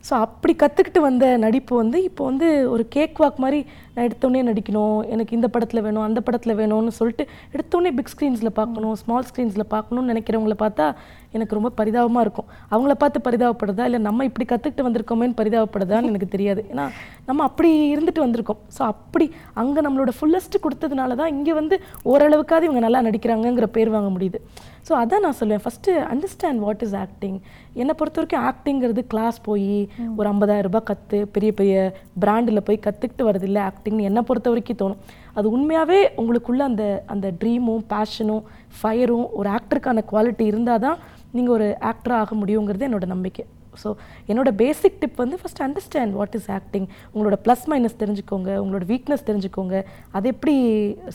[0.07, 3.61] ஸோ அப்படி கற்றுக்கிட்டு வந்த நடிப்பு வந்து இப்போ வந்து ஒரு கேக் வாக் மாதிரி
[3.97, 7.25] நான் எடுத்தோடனே நடிக்கணும் எனக்கு இந்த படத்தில் வேணும் அந்த படத்தில் வேணும்னு சொல்லிட்டு
[7.55, 10.89] எடுத்தோடனே பிக் ஸ்க்ரீன்ஸில் பார்க்கணும் ஸ்மால் ஸ்க்ரீன்ஸில் பார்க்கணும்னு நினைக்கிறவங்கள பார்த்தா
[11.37, 12.49] எனக்கு ரொம்ப பரிதாபமாக இருக்கும்.
[12.73, 13.85] அவங்கள பார்த்து பரிதாபப்படுதா?
[13.89, 16.61] இல்லை நம்ம இப்படி கற்றுக்கிட்டு வந்திருக்கோமேன்னு பரிதாபப்படுதான்னு எனக்கு தெரியாது.
[16.73, 16.85] ஏன்னா
[17.29, 18.61] நம்ம அப்படி இருந்துட்டு வந்திருக்கோம்.
[18.77, 19.27] ஸோ அப்படி
[19.63, 21.79] அங்கே நம்மளோட ஃபுல்லஸ்ட்டு கொடுத்ததுனால தான் இங்கே வந்து
[22.13, 24.41] ஓரளவுக்காவது இவங்க நல்லா நடிக்கிறாங்கங்கிற பேர் வாங்க முடியுது.
[24.89, 25.63] ஸோ அதான் நான் சொல்லுவேன்.
[25.65, 27.39] First understand what is acting
[27.83, 29.73] என்னை பொறுத்த வரைக்கும் ஆக்டிங்கிறது கிளாஸ் போய்
[30.19, 31.75] ஒரு ஐம்பதாயிரம் ரூபாய் கற்று பெரிய பெரிய
[32.23, 35.03] பிராண்டில் போய் கற்றுக்கிட்டு வரது இல்லை ஆக்டிங்னு என்னை பொறுத்த வரைக்கும் தோணும்.
[35.39, 38.47] அது உண்மையாகவே உங்களுக்குள்ளே அந்த அந்த ட்ரீமும் பேஷனும்
[38.79, 40.99] ஃபயரும் ஒரு ஆக்டருக்கான குவாலிட்டி இருந்தால் தான்
[41.37, 43.45] நீங்கள் ஒரு ஆக்டராக ஆக முடியுங்கிறது என்னோட நம்பிக்கை.
[43.83, 43.89] ஸோ
[44.31, 49.27] என்னோட பேசிக் டிப் வந்து first understand what is acting உங்களோட ப்ளஸ் மைனஸ் தெரிஞ்சுக்கோங்க உங்களோட வீக்னஸ்
[49.29, 49.75] தெரிஞ்சுக்கோங்க.
[50.17, 50.55] அதை எப்படி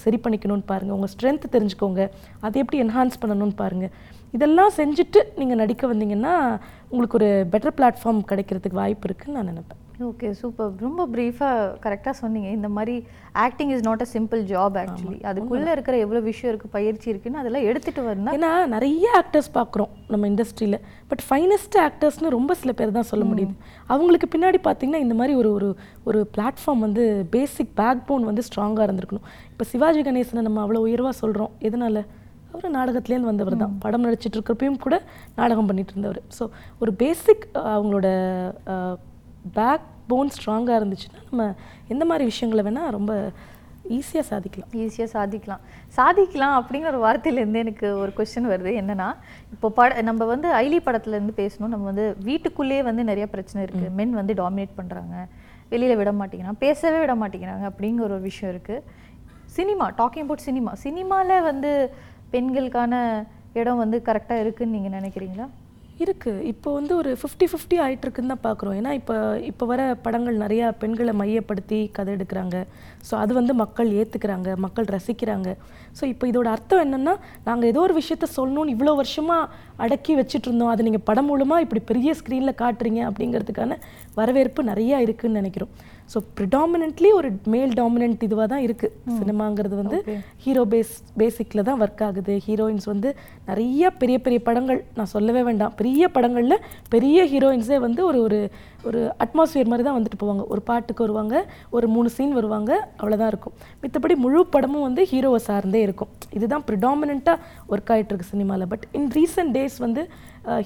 [0.03, 2.03] சரி பண்ணிக்கணும்னு பாருங்கள் உங்கள் ஸ்ட்ரென்த் தெரிஞ்சுக்கோங்க.
[2.47, 3.93] அதை எப்படி என்ஹான்ஸ் பண்ணணும்னு பாருங்கள்
[4.37, 6.35] இதெல்லாம் செஞ்சுட்டு நீங்கள் நடிக்க வந்தீங்கன்னா
[6.91, 9.80] உங்களுக்கு ஒரு பெட்டர் பிளாட்ஃபார்ம் கிடைக்கிறதுக்கு வாய்ப்பு இருக்குதுன்னு நான் நினைப்பேன்.
[10.09, 12.49] ஓகே சூப்பர் ரொம்ப ப்ரீஃபாக கரெக்டாக சொன்னீங்க.
[12.57, 12.95] இந்த மாதிரி
[13.45, 17.65] acting is not a simple job actually அதுக்குள்ளே இருக்கிற எவ்வளோ விஷயம் இருக்குது பயிற்சி இருக்குன்னு அதெல்லாம்
[17.69, 20.77] எடுத்துகிட்டு வரணும் ஏன்னா நிறைய ஆக்டர்ஸ் பார்க்குறோம் நம்ம இண்டஸ்ட்ரியில்
[21.11, 23.53] பட் ஃபைனஸ்ட் ஆக்டர்ஸ்னு ரொம்ப சில பேர் தான் சொல்ல முடியுது.
[23.93, 25.69] அவங்களுக்கு பின்னாடி பார்த்தீங்கன்னா இந்த மாதிரி ஒரு ஒரு
[26.09, 27.05] ஒரு பிளாட்ஃபார்ம் வந்து
[27.35, 29.27] பேசிக் பேக் போன் வந்து ஸ்ட்ராங்காக இருந்திருக்கணும்.
[29.51, 32.05] இப்போ சிவாஜி கணேசனை நம்ம அவ்வளோ உயர்வாக சொல்கிறோம் எதனால?
[32.53, 33.75] அவர் நாடகத்துலேருந்து வந்தவர் தான்.
[33.83, 34.95] படம் நடிச்சிட்டு இருக்கிறப்பையும் கூட
[35.39, 36.19] நாடகம் பண்ணிட்டு இருந்தவர்.
[36.37, 36.43] ஸோ
[36.83, 38.07] ஒரு பேசிக் அவங்களோட
[39.57, 41.45] பேக் போன் ஸ்ட்ராங்காக இருந்துச்சுன்னா நம்ம
[41.93, 43.13] எந்த மாதிரி விஷயங்களை வேணால் ரொம்ப
[43.97, 44.71] ஈஸியாக சாதிக்கலாம்.
[44.81, 45.61] ஈஸியாக சாதிக்கலாம்.
[45.97, 48.71] சாதிக்கலாம் அப்படிங்கிற ஒரு வார்த்தையிலேருந்து எனக்கு ஒரு கொஸ்டின் வருது.
[48.81, 49.07] என்னன்னா
[49.53, 51.71] இப்போ பட நம்ம வந்து ஐலி படத்துலேருந்து பேசணும்.
[51.73, 55.15] நம்ம வந்து வீட்டுக்குள்ளேயே வந்து நிறைய பிரச்சனை இருக்குது மென் வந்து டாமினேட் பண்ணுறாங்க
[55.73, 56.61] வெளியில் விட மாட்டேங்கிறாங்க.
[56.65, 58.83] பேசவே விட மாட்டேங்கிறாங்க அப்படிங்கிற ஒரு விஷயம் இருக்குது
[59.57, 61.71] சினிமா டாக்கிங் அபவுட் சினிமா சினிமாவில் வந்து
[62.35, 62.93] பெண்களுக்கான
[63.59, 65.47] இடம் வந்து கரெக்டாக இருக்குன்னு நீங்கள் நினைக்கிறீங்களா?
[66.03, 68.75] இருக்குது இப்போ வந்து ஒரு ஃபிஃப்டி ஃபிஃப்டி ஆகிட்டுருக்குன்னு தான் பார்க்குறோம்.
[68.79, 69.15] ஏன்னா இப்போ
[69.49, 72.57] இப்போ வர படங்கள் நிறையா பெண்களை மையப்படுத்தி கதை எடுக்கிறாங்க.
[73.07, 75.49] ஸோ அது வந்து மக்கள் ஏற்றுக்கிறாங்க மக்கள் ரசிக்கிறாங்க.
[75.99, 77.13] ஸோ இப்போ இதோட அர்த்தம் என்னென்னா
[77.47, 79.49] நாங்கள் ஏதோ ஒரு விஷயத்த சொல்லணும்னு இவ்வளோ வருஷமாக
[79.85, 83.77] அடக்கி வச்சுட்டு இருந்தோம் அது நீங்கள் படம் மூலமாக இப்படி பெரிய ஸ்க்ரீனில் காட்டுறீங்க அப்படிங்கிறதுக்கான
[84.19, 85.73] வரவேற்பு நிறையா இருக்குதுன்னு நினைக்கிறோம்.
[86.11, 89.97] ஸோ ப்ரிடாமினென்ட்லி ஒரு மேல் டாமினன்ட் இதுவாக தான் இருக்குது சினிமாங்கிறது வந்து
[90.45, 92.33] ஹீரோ பேஸ் பேசிக்கில் தான் ஒர்க் ஆகுது.
[92.47, 93.09] ஹீரோயின்ஸ் வந்து
[93.49, 95.73] நிறைய பெரிய பெரிய படங்கள் நான் சொல்லவே வேண்டாம்.
[95.81, 96.57] பெரிய படங்களில்
[96.95, 98.39] பெரிய ஹீரோயின்ஸே வந்து ஒரு ஒரு
[98.89, 100.43] ஒரு அட்மாஸ்பியர் மாதிரி தான் வந்துட்டு போவாங்க.
[100.53, 101.35] ஒரு பாட்டுக்கு வருவாங்க
[101.77, 103.55] ஒரு மூணு சீன் வருவாங்க அவ்வளோதான் இருக்கும்.
[103.83, 106.11] மித்தபடி முழு படமும் வந்து ஹீரோவை சார்ந்தே இருக்கும்.
[106.37, 107.37] இதுதான் ப்ரிடாமினண்ட்டாக
[107.73, 110.03] ஒர்க் ஆகிட்டு இருக்கு சினிமாவில் பட் இன் ரீசெண்ட் டேஸ் வந்து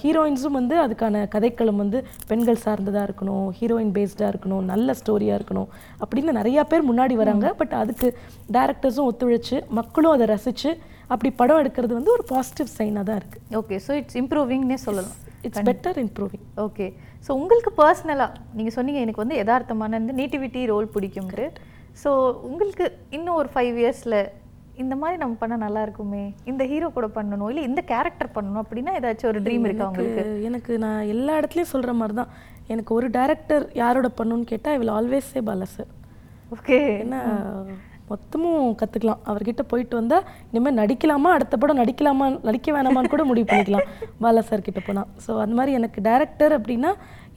[0.01, 5.69] ஹீரோயின்ஸும் வந்து அதுக்கான கதைக்களம் வந்து பெண்கள் சார்ந்ததாக இருக்கணும் ஹீரோயின் பேஸ்டாக இருக்கணும் நல்ல ஸ்டோரியாக இருக்கணும்
[6.03, 7.47] அப்படின்னு நிறையா பேர் முன்னாடி வராங்க.
[7.61, 8.09] பட் அதுக்கு
[8.57, 10.71] டேரக்டர்ஸும் ஒத்துழைச்சு மக்களும் அதை ரசித்து
[11.13, 15.17] அப்படி படம் எடுக்கிறது வந்து ஒரு பாசிட்டிவ் சைனாக தான் இருக்குது ஓகே ஸோ இட்ஸ் இம்ப்ரூவிங்னே சொல்லலாம்.
[15.47, 16.88] It's better improving okay
[17.25, 21.45] so உங்களுக்கு பர்சனலாக நீங்கள் சொன்னீங்க எனக்கு வந்து யதார்த்தமான இந்த நேட்டிவிட்டி ரோல் பிடிக்கும்ட்டு.
[22.01, 22.09] ஸோ
[22.49, 22.85] உங்களுக்கு
[23.17, 24.19] இன்னும் ஒரு ஃபைவ் இயர்ஸில்
[24.83, 26.23] இந்த மாதிரி நம்ம பண்ணால் நல்லா இருக்குமே?
[26.51, 30.21] இந்த ஹீரோ கூட பண்ணணும் இல்லை இந்த கேரக்டர் பண்ணணும் அப்படின்னா ஏதாச்சும் ஒரு ட்ரீம் இருக்கா உங்களுக்கு?
[30.23, 32.31] எனக்கு எனக்கு நான் எல்லா இடத்துலையும் சொல்கிற மாதிரி தான்
[32.73, 35.91] எனக்கு ஒரு டேரக்டர் யாரோட பண்ணணும்னு கேட்டால் I will always say Bala sir
[36.55, 37.19] okay ஏன்னா
[38.09, 43.88] மொத்தமும் கற்றுக்கலாம் அவர்கிட்ட போயிட்டு வந்தால் இனிமேல் நடிக்கலாமா அடுத்த படம் நடிக்கலாமா நடிக்க வேணாமான்னு கூட முடிவு பண்ணிக்கலாம்.
[44.23, 46.91] பாலா சார் கிட்ட போனால் ஸோ அந்த மாதிரி எனக்கு டேரக்டர் அப்படின்னா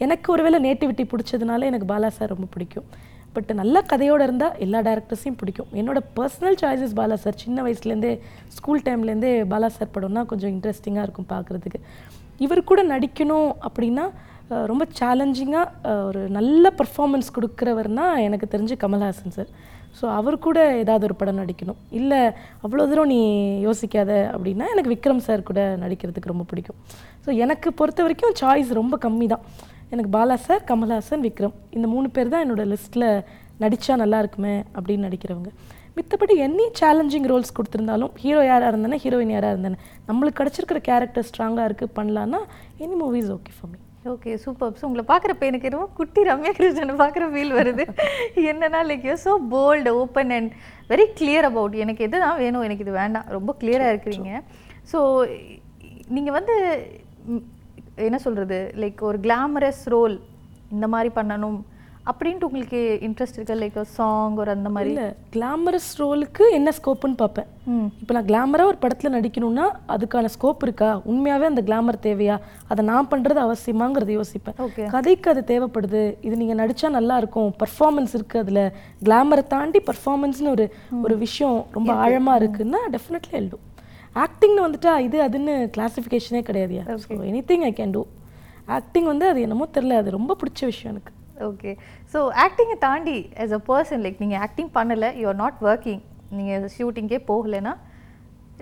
[0.06, 2.88] எனக்கு ஒருவேளை நேட்டிவிட்டி பிடிச்சதுனால எனக்கு பாலா சார் ரொம்ப பிடிக்கும்.
[3.34, 5.70] பட் நல்ல கதையோடு இருந்தால் எல்லா டேரக்டர்ஸையும் பிடிக்கும்.
[5.80, 8.12] என்னோட பர்சனல் சாய்ஸஸ் பாலா சார் சின்ன வயசுலேருந்தே
[8.56, 11.80] ஸ்கூல் டைம்லேருந்தே பாலா சார் படம்னா கொஞ்சம் இன்ட்ரெஸ்டிங்காக இருக்கும் பார்க்குறதுக்கு.
[12.46, 14.06] இவர் கூட நடிக்கணும் அப்படின்னா
[14.70, 19.50] ரொம்ப சேலஞ்சிங்காக ஒரு நல்ல பர்ஃபார்மன்ஸ் கொடுக்குறவர்னா எனக்கு தெரிஞ்சு கமல்ஹாசன் சார்
[19.98, 21.78] ஸோ அவர் கூட ஏதாவது ஒரு படம் நடிக்கணும்.
[21.98, 22.20] இல்லை
[22.64, 23.20] அவ்வளோ தூரம் நீ
[23.66, 26.78] யோசிக்காத அப்படின்னா எனக்கு விக்ரம் சார் கூட நடிக்கிறதுக்கு ரொம்ப பிடிக்கும்.
[27.24, 29.44] ஸோ எனக்கு பொறுத்த வரைக்கும் சாய்ஸ் ரொம்ப கம்மி தான்
[29.92, 31.56] எனக்கு பாலா சார் கமல்ஹாசன் விக்ரம்.
[31.76, 33.08] இந்த மூணு பேர் தான் என்னோட லிஸ்ட்டில்
[33.62, 35.50] நடித்தா நல்லா இருக்குமே அப்படின்னு நடிக்கிறவங்க.
[35.96, 41.68] மித்தபடி எனி சேலஞ்சிங் ரோல்ஸ் கொடுத்துருந்தாலும் ஹீரோ யாராக இருந்தானே ஹீரோயின் யாராக இருந்தானே நம்மளுக்கு கிடச்சிருக்கிற கேரக்டர் ஸ்ட்ராங்காக
[41.68, 42.40] இருக்குது பண்ணலான்னா
[42.84, 43.78] any movies okay for me
[44.12, 47.84] okay super so உங்களை பார்க்குறப்ப எனக்கு ரொம்ப குட்டி ரம்யா கிருஷ்ணனை பார்க்குற ஃபீல் வருது.
[48.50, 50.52] என்னன்னா like you so bold open and
[50.92, 53.26] very clear about எனக்கு எது தான் வேணும் எனக்கு இது வேண்டாம்.
[53.36, 54.32] ரொம்ப கிளியராக இருக்கிறீங்க.
[54.92, 55.00] ஸோ
[56.16, 56.56] நீங்கள் வந்து
[58.06, 60.14] என்ன சொல்கிறது லைக் ஒரு கிளாமரஸ் ரோல்
[60.76, 61.58] இந்த மாதிரி பண்ணணும்
[62.10, 63.54] அப்படின்ட்டு உங்களுக்கு இன்ட்ரெஸ்ட் இருக்கா?
[63.62, 64.90] லைக் சாங் ஒரு அந்த மாதிரி?
[64.92, 67.48] இல்லை கிளாமரஸ் ரோலுக்கு என்ன ஸ்கோப்புன்னு பார்ப்பேன்.
[68.00, 70.90] இப்போ நான் கிளாமராக ஒரு படத்தில் நடிக்கணும்னா அதுக்கான ஸ்கோப் இருக்கா?
[71.12, 72.36] உண்மையாகவே அந்த கிளாமர் தேவையா?
[72.70, 74.88] அதை நான் பண்ணுறது அவசியமாங்கிறத யோசிப்பேன்.
[74.94, 76.02] கதைக்கு அது தேவைப்படுது.
[76.28, 77.50] இது நீங்கள் நடித்தா நல்லா இருக்கும்.
[77.64, 78.64] பர்ஃபார்மன்ஸ் இருக்குது அதில்.
[79.08, 80.66] கிளாமரை தாண்டி பர்ஃபார்மன்ஸ்னு ஒரு
[81.06, 83.64] ஒரு விஷயம் ரொம்ப ஆழமாக இருக்குன்னா டெஃபினெட்லி எழுதும்
[84.22, 87.18] ஆக்டிங்னு வந்துட்டா இது அதுன்னு கிளாசிஃபிகேஷனே கிடையாதுயா so
[87.50, 88.02] anything I can do
[88.76, 91.12] acting வந்து அது என்னமோ தெரில அது ரொம்ப பிடிச்ச விஷயம் எனக்கு.
[91.48, 91.70] ஓகே
[92.14, 96.00] ஸோ ஆக்டிங்கை தாண்டி as a பர்சன் லைக் நீங்கள் ஆக்டிங் பண்ணலை யூ ஆர் நாட் ஒர்க்கிங்
[96.38, 97.74] நீங்கள் ஷூட்டிங்கே போகலைன்னா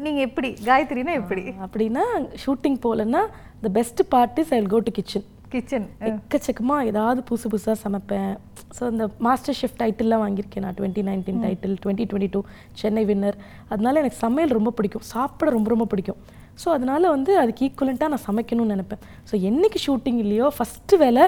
[0.06, 0.48] நீங்கள் எப்படி?
[0.66, 1.42] காயத்ரினா எப்படி?
[1.66, 2.04] அப்படின்னா
[2.44, 3.22] ஷூட்டிங் போகலன்னா
[3.62, 8.32] the best part is I go to kitchen kitchen எக்கச்சக்கமாக ஏதாவது புதுசு புதுசாக சமைப்பேன்.
[8.76, 12.40] ஸோ இந்த மாஸ்டர் ஷெஃப் டைட்டில்லாம் வாங்கியிருக்கேன் நான் twenty nineteen title twenty twenty two
[12.80, 13.38] Chennai winner
[13.72, 15.04] அதனால எனக்கு சமையல் ரொம்ப பிடிக்கும்.
[15.14, 16.20] சாப்பிட ரொம்ப ரொம்ப பிடிக்கும்.
[16.62, 19.00] ஸோ அதனால வந்து அதுக்கு ஈக்குவலண்ட்டாக நான் சமைக்கணும்னு நினைப்பேன்.
[19.28, 21.24] ஸோ என்னைக்கு ஷூட்டிங் இல்லையோ ஃபஸ்ட்டு வேலை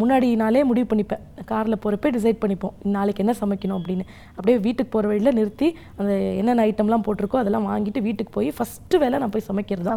[0.00, 1.22] முன்னாடி நாளே முடிவு பண்ணிப்பேன்.
[1.50, 2.74] காரில் போகிறப்ப டிசைட் பண்ணிப்போம்.
[2.96, 4.04] நாளைக்கு என்ன சமைக்கணும் அப்படின்னு.
[4.36, 5.68] அப்படியே வீட்டுக்கு போகிற வழியில் நிறுத்தி
[6.00, 9.88] அந்த என்னென்ன ஐட்டம்லாம் போட்டிருக்கோ அதெல்லாம் வாங்கிட்டு வீட்டுக்கு போய் ஃபஸ்ட்டு வேலை நான் போய் சமைக்கிறது.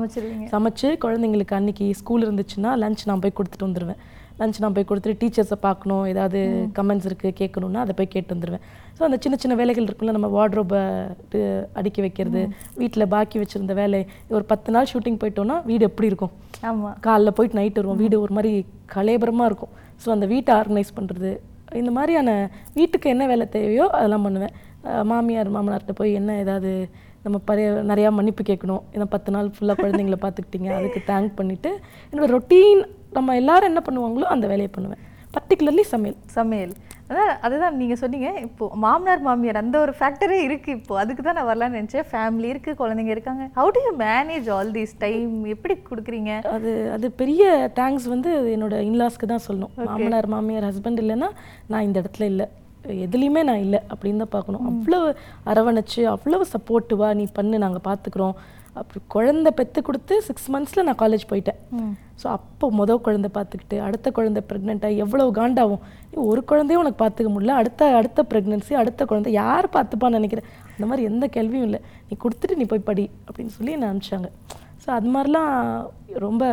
[0.55, 4.01] சமைச்சு குழந்தைங்களுக்கு அன்னைக்கு ஸ்கூல் இருந்துச்சுன்னா லஞ்ச் நான் போய் கொடுத்துட்டு வந்துடுவேன்
[4.39, 6.39] லஞ்ச் நான் போய் கொடுத்துட்டு டீச்சர்ஸை பார்க்கணும் ஏதாவது
[6.77, 8.63] கமெண்ட்ஸ் இருக்குது கேட்கணுன்னா அதை போய் கேட்டு வந்துடுவேன்
[8.97, 10.81] ஸோ அந்த சின்ன சின்ன வேலைகள் இருக்குல்ல நம்ம வார்ட்ரோபை
[11.79, 12.41] அடுக்கி வைக்கிறது
[12.81, 14.01] வீட்டில் பாக்கி வச்சுருந்த வேலை
[14.35, 16.33] ஒரு பத்து நாள் ஷூட்டிங் போயிட்டோன்னா வீடு எப்படி இருக்கும்?
[16.69, 18.51] ஆமாம் காலைல போயிட்டு நைட் வருவோம் வீடு ஒரு மாதிரி
[18.95, 19.73] கலேபரமாக இருக்கும்.
[20.03, 21.31] ஸோ அந்த வீட்டை ஆர்கனைஸ் பண்ணுறது
[21.81, 22.29] இந்த மாதிரியான
[22.79, 24.53] வீட்டுக்கு என்ன வேலை தேவையோ அதெல்லாம் பண்ணுவேன்.
[25.11, 26.71] மாமியார் மாமனார்கிட்ட போய் என்ன ஏதாவது
[27.25, 28.81] நம்ம பழைய நிறையா மன்னிப்பு கேட்கணும்.
[28.93, 31.71] ஏன்னா பத்து நாள் ஃபுல்லாக குழந்தைங்கள பார்த்துக்கிட்டீங்க அதுக்கு தேங்க் பண்ணிவிட்டு
[32.11, 32.81] என்னோட ரொட்டீன்
[33.17, 35.03] நம்ம எல்லாரும் என்ன பண்ணுவாங்களோ அந்த வேலையை பண்ணுவேன்.
[35.35, 36.17] பர்டிகுலர்லி சமையல்.
[36.39, 36.73] சமையல்.
[37.09, 38.29] அதான் அதுதான் நீங்கள் சொன்னீங்க.
[38.47, 40.93] இப்போ மாமனார் மாமியார் அந்த ஒரு ஃபேக்டரே இருக்குது இப்போ.
[41.01, 42.07] அதுக்கு தான் நான் வரலான்னு நினச்சேன்.
[42.11, 43.43] ஃபேமிலி இருக்குது குழந்தைங்க இருக்காங்க.
[43.57, 46.33] How do you manage all these time எப்படி கொடுக்குறீங்க?
[46.55, 47.43] அது அது பெரிய
[47.79, 49.73] தேங்க்ஸ் வந்து என்னோட இன்லாஸ்க்கு தான் சொல்லணும்.
[49.89, 51.29] மாமனார் மாமியார் ஹஸ்பண்ட் இல்லைன்னா
[51.73, 52.47] நான் இந்த இடத்துல இல்லை.
[53.07, 54.65] எதுலேயுமே நான் இல்லை அப்படின்னு தான் பார்க்கணும்.
[54.69, 55.09] அவ்வளவு
[55.51, 58.35] அரவணைச்சு அவ்வளவு சப்போர்ட்டிவா நீ பண்ணு நாங்கள் பார்த்துக்குறோம்.
[58.79, 61.59] அப்படி குழந்தை பெற்று கொடுத்து சிக்ஸ் மந்த்ஸில் நான் காலேஜ் போயிட்டேன்.
[62.21, 65.83] ஸோ அப்போ மொதல் குழந்தை பார்த்துக்கிட்டு அடுத்த குழந்தை ப்ரெக்னெண்ட்டாக எவ்வளவு காண்டாகும்
[66.31, 67.55] ஒரு குழந்தையும் உனக்கு பார்த்துக்க முடியல.
[67.61, 70.49] அடுத்த அடுத்த ப்ரெக்னென்சி அடுத்த குழந்தை யார் பார்த்துப்பான்னு நினைக்கிறேன்.
[70.75, 71.81] அந்த மாதிரி எந்த கேள்வியும் இல்லை.
[72.07, 74.29] நீ கொடுத்துட்டு நீ போய் படி அப்படின்னு சொல்லி என்னை அனுப்பிச்சாங்க.
[74.83, 75.53] ஸோ அது மாதிரிலாம்
[76.25, 76.43] ரொம்ப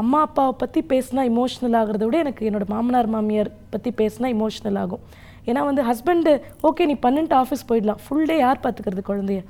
[0.00, 5.04] அம்மா அப்பாவை பற்றி பேசினா இமோஷ்னல் ஆகிறத விட எனக்கு என்னோட மாமனார் மாமியார் பற்றி பேசினா இமோஷ்னல் ஆகும்.
[5.50, 6.32] ஏன்னா வந்து ஹஸ்பண்டு
[6.68, 8.00] ஓகே நீ பன்னெண்டு ஆஃபீஸ் போயிடலாம்.
[8.04, 9.42] ஃபுல் டே யார் பார்த்துக்கிறது குழந்தைய?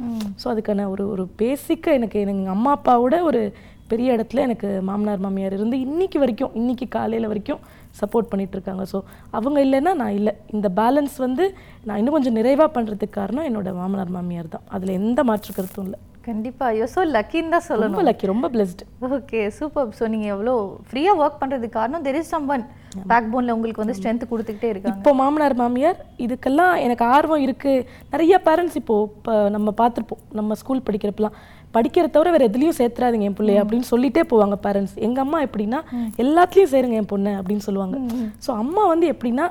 [0.43, 3.43] ஸோ அதுக்கான ஒரு ஒரு பேசிக்காக எனக்கு எங்கள் அம்மா அப்பாவோட ஒரு
[3.91, 7.61] பெரிய இடத்துல எனக்கு மாமனார் மாமியார் இருந்து இன்னைக்கு வரைக்கும் இன்னைக்கு காலையில் வரைக்கும்
[8.01, 8.85] சப்போர்ட் பண்ணிட்டு இருக்காங்க.
[8.93, 8.99] ஸோ
[9.39, 10.33] அவங்க இல்லைன்னா நான் இல்லை.
[10.55, 11.45] இந்த பேலன்ஸ் வந்து
[11.87, 14.67] நான் இன்னும் கொஞ்சம் நிறைவாக பண்ணுறதுக்கு காரணம் என்னோட மாமனார் மாமியார் தான்.
[14.77, 16.01] அதில் எந்த மாற்று கருத்தும் இல்லை.
[16.29, 16.65] கண்டிப்பா.
[16.73, 18.07] ஐயோ ஸோ லக்கின்னு தான் சொல்லணும்.
[18.09, 18.87] லக்கி ரொம்ப பிளெஸ்டு
[19.19, 20.55] ஓகே சூப்பர் ஸோ நீங்கள் எவ்வளோ
[20.89, 22.65] ஃப்ரீயாக ஒர்க் பண்ணுறதுக்கு காரணம் there is some one
[23.11, 24.99] back போனில் உங்களுக்கு வந்து ஸ்ட்ரென்த் கொடுத்துக்கிட்டே இருக்காங்க.
[25.01, 27.75] இப்போ மாமனார் மாமியார் இதுக்கெல்லாம் எனக்கு ஆர்வம் இருக்கு.
[28.15, 30.25] நிறைய பேரண்ட்ஸ் இப்போ இப்போ நம்ம பார்த்துருப்போம்.
[30.41, 31.37] நம்ம ஸ்கூல் படிக்கிறப்பலாம்
[31.75, 35.79] படிக்கிற தவிர வேற எதுலயும் சேர்த்துறாதீங்க என் பிள்ளைய அப்படின்னு சொல்லிட்டே போவாங்க பேரண்ட்ஸ் எங்க அம்மா எப்படின்னா
[36.25, 37.97] எல்லாத்துலயும் சேருங்க என் பொண்ணு அப்படின்னு சொல்லுவாங்க.
[38.45, 39.47] ஸோ அம்மா வந்து எப்படின்னா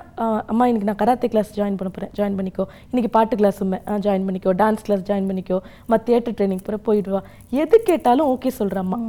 [0.51, 2.13] அம்மா இன்னைக்கு நான் கராத்தே கிளாஸ் ஜாயின் பண்ண போறேன்.
[2.19, 2.65] ஜாயின் பண்ணிக்கோ.
[2.91, 3.61] இன்னைக்கு பாட்டு கிளாஸ்
[4.07, 4.53] ஜாயின் பண்ணிக்கோ.
[4.61, 5.59] டான்ஸ் கிளாஸ் ஜாயின் பண்ணிக்கோ.
[5.91, 7.21] மற்ற தியேட்டர் ட்ரைனிங் போகிற போயிட்டு வா.
[7.63, 8.99] எது கேட்டாலும் ஓகே சொல்ற அம்மா.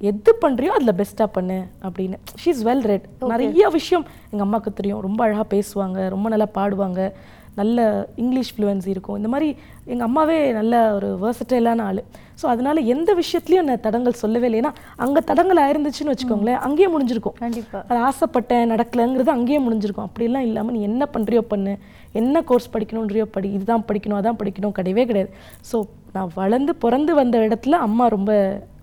[0.00, 2.16] எது பண்றியோ அதுல பெஸ்ட்டாக பண்ணு அப்படின்னு.
[2.42, 5.00] ஷீ இஸ் வெல் ரெட் நிறைய விஷயம் எங்க அம்மாவுக்கு தெரியும்.
[5.00, 7.12] ரொம்ப அழகா பேசுவாங்க ரொம்ப நல்லா பாடுவாங்க.
[7.60, 9.16] நல்ல இங்கிலீஷ் ஃப்ளூவன்சி இருக்கும்.
[9.16, 9.56] இந்த மாதிரி
[9.92, 12.02] எங்க அம்மாவே நல்ல ஒரு வேர்சட்டைலான ஆளு.
[12.40, 17.36] ஸோ அதனால எந்த விஷயத்துலையும் என்ன தடங்கள் சொல்லவே இல்லை ஏன்னா அங்க தடங்கள் ஆயிருந்துச்சுன்னு வச்சுக்கோங்களேன் அங்கேயே முடிஞ்சிருக்கும்.
[17.38, 17.78] கண்டிப்பா.
[17.88, 20.08] அது ஆசைப்பட்டேன் நடக்கலைங்கிறது அங்கேயே முடிஞ்சிருக்கும்.
[20.08, 21.74] அப்படிலாம் இல்லாம நீ என்ன பண்றியோ பண்ணு.
[22.12, 23.52] என்ன கோர்ஸ் படிக்கணுன்றியோ படி.
[23.52, 25.32] இதுதான் படிக்கணும் அதான் படிக்கணும் கிடையவே கிடையாது.
[25.72, 25.78] ஸோ
[26.12, 28.32] நான் வளர்ந்து பிறந்து வந்த இடத்துல அம்மா ரொம்ப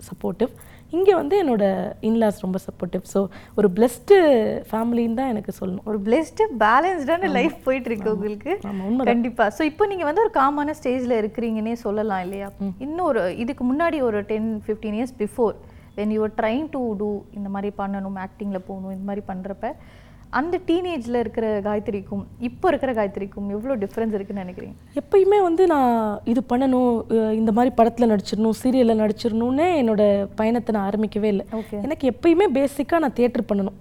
[0.10, 0.50] சப்போர்ட்டிவ்
[0.94, 1.66] இங்கே வந்து என்னோட
[2.10, 3.20] இன்லாஸ் ரொம்ப சப்போர்ட்டிவ் ஸோ
[3.60, 4.18] ஒரு பிளெஸ்டு
[4.70, 5.86] ஃபேமிலின்னு தான் எனக்கு சொல்லணும்.
[5.92, 8.52] ஒரு பிளெஸ்டு பேலன்ஸ்டான லைஃப் போயிட்டு இருக்கு உங்களுக்கு.
[8.70, 9.12] ஆமா, உண்மைதான்.
[9.12, 9.48] கண்டிப்பா.
[9.58, 12.50] ஸோ இப்போ நீங்க வந்து ஒரு காமான ஸ்டேஜ்ல இருக்கிறீங்கன்னே சொல்லலாம் இல்லையா?
[12.88, 15.56] இன்னொரு இதுக்கு முன்னாடி ஒரு ten fifteen years before
[15.98, 19.68] when you trying to do இந்த மாதிரி பண்ணணும் ஆக்டிங்ல போகணும் இந்த மாதிரி பண்றப்ப
[20.40, 24.76] அந்த டீனேஜ்ல இருக்கிற காயத்ரிக்கும் இப்போ இருக்கிற காயத்ரிக்கும் எவ்வளோ டிஃப்ரென்ஸ் இருக்குன்னு நினைக்கிறீங்க?
[25.02, 25.96] எப்பயுமே வந்து நான்
[26.32, 26.92] இது பண்ணணும்
[27.40, 30.04] இந்த மாதிரி படத்தில் நடிச்சிடணும் சீரியலில் நடிச்சிடணும்னே என்னோட
[30.42, 31.46] பயணத்தை நான் ஆரம்பிக்கவே இல்லை.
[31.60, 31.80] Okay.
[31.88, 33.78] எனக்கு எப்பயுமே பேசிக்காக நான் தியேட்டர் பண்ணணும்.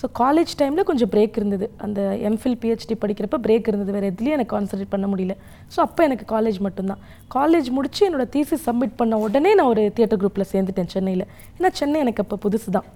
[0.00, 1.66] ஸோ காலேஜ் டைமில் கொஞ்சம் பிரேக் இருந்தது.
[1.86, 3.94] அந்த எம்ஃபில் பிஹெச்டி படிக்கிறப்ப பிரேக் இருந்தது.
[3.96, 5.36] வேறு எதுலேயும் எனக்கு கான்சன்ட்ரேட் பண்ண முடியல.
[5.74, 7.02] ஸோ அப்போ எனக்கு காலேஜ் மட்டும்தான்.
[7.36, 11.24] காலேஜ் முடிச்சு என்னோட தீசிஸ் சப்மிட் பண்ண உடனே நான் ஒரு தியேட்டர் குரூப்பில் சேர்ந்துட்டேன் சென்னையில்.
[11.58, 12.88] ஏன்னா சென்னை எனக்கு அப்போ புதுசு தான்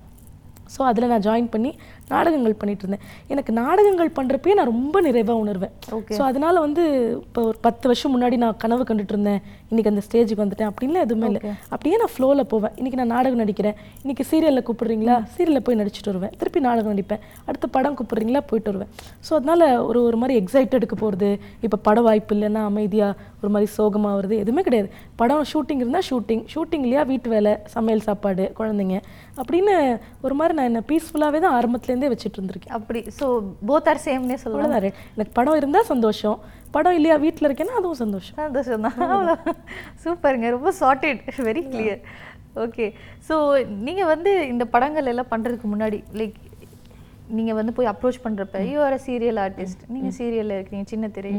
[0.73, 1.71] ஸோ அதில் நான் ஜாயின் பண்ணி
[2.14, 5.75] நாடகங்கள் பண்ணிட்டு இருந்தேன் எனக்கு நாடகங்கள் பண்ணுறப்பயே நான் ரொம்ப நிறைவாக உணர்வேன்.
[6.16, 6.85] ஸோ அதனால வந்து
[7.27, 9.40] இப்போ ஒரு பத்து வருஷம் முன்னாடி நான் கனவு கண்டுட்டு இருந்தேன்
[9.71, 11.42] இன்னைக்கு அந்த ஸ்டேஜுக்கு வந்துட்டேன் அப்படின்லாம் எதுவுமே இல்லை.
[11.75, 12.75] அப்படியே நான் ஃப்ளோவில் போவேன்.
[12.81, 13.77] இன்னைக்கு நான் நாடகம் நடிக்கிறேன்.
[14.03, 15.16] இன்னைக்கு சீரியலில் கூப்பிடுறீங்களா?
[15.35, 16.35] சீரியலில் போய் நடிச்சிட்டு வருவேன்.
[16.40, 17.23] திருப்பி நாடகம் நடிப்பேன்.
[17.49, 18.42] அடுத்த படம் கூப்பிடுறீங்களா?
[18.51, 18.92] போயிட்டு வருவேன்.
[19.27, 21.31] ஸோ அதனால ஒரு ஒரு மாதிரி எக்ஸைட்டடுக்கு போகிறது
[21.66, 24.88] இப்போ பட வாய்ப்பு இல்லைன்னா அமைதியாக ஒரு மாதிரி சோகமாக வருது எதுவுமே கிடையாது.
[25.21, 28.97] படம் ஷூட்டிங் இருந்தால் ஷூட்டிங் ஷூட்டிங் இல்லையா வீட்டு வேலை சமையல் சாப்பாடு குழந்தைங்க.
[29.40, 29.75] அப்படின்னு
[30.27, 33.01] ஒரு மாதிரி நான் என்ன பீஸ்ஃபுல்லாகவே தான் ஆரம்பத்துலேருந்தே வச்சுட்டு இருந்திருக்கேன் அப்படி.
[33.19, 33.27] ஸோ
[33.71, 34.87] போத் ஆர் சேம்னே சொல்லலாம்.
[35.17, 36.39] எனக்கு படம் இருந்தால் சந்தோஷம்.
[36.77, 38.37] படம் இல்லையா வீட்டில் இருக்கேன்னா அதுவும் சந்தோஷம்.
[38.45, 39.29] சந்தோஷம் தான்.
[40.05, 40.49] சூப்பருங்க.
[40.57, 42.03] ரொம்ப sorted very clear
[42.65, 42.87] okay
[43.29, 43.35] so
[43.87, 46.39] நீங்கள் வந்து இந்த படங்கள் எல்லாம் பண்ணுறதுக்கு முன்னாடி லைக்
[47.37, 51.33] நீங்க வந்து போய் அப்ரோச் பண்றப்ப யூ ஆர் சீரியல் ஆர்டிஸ்ட் நீங்க சீரியல்ல இருக்கீங்க சின்ன திரை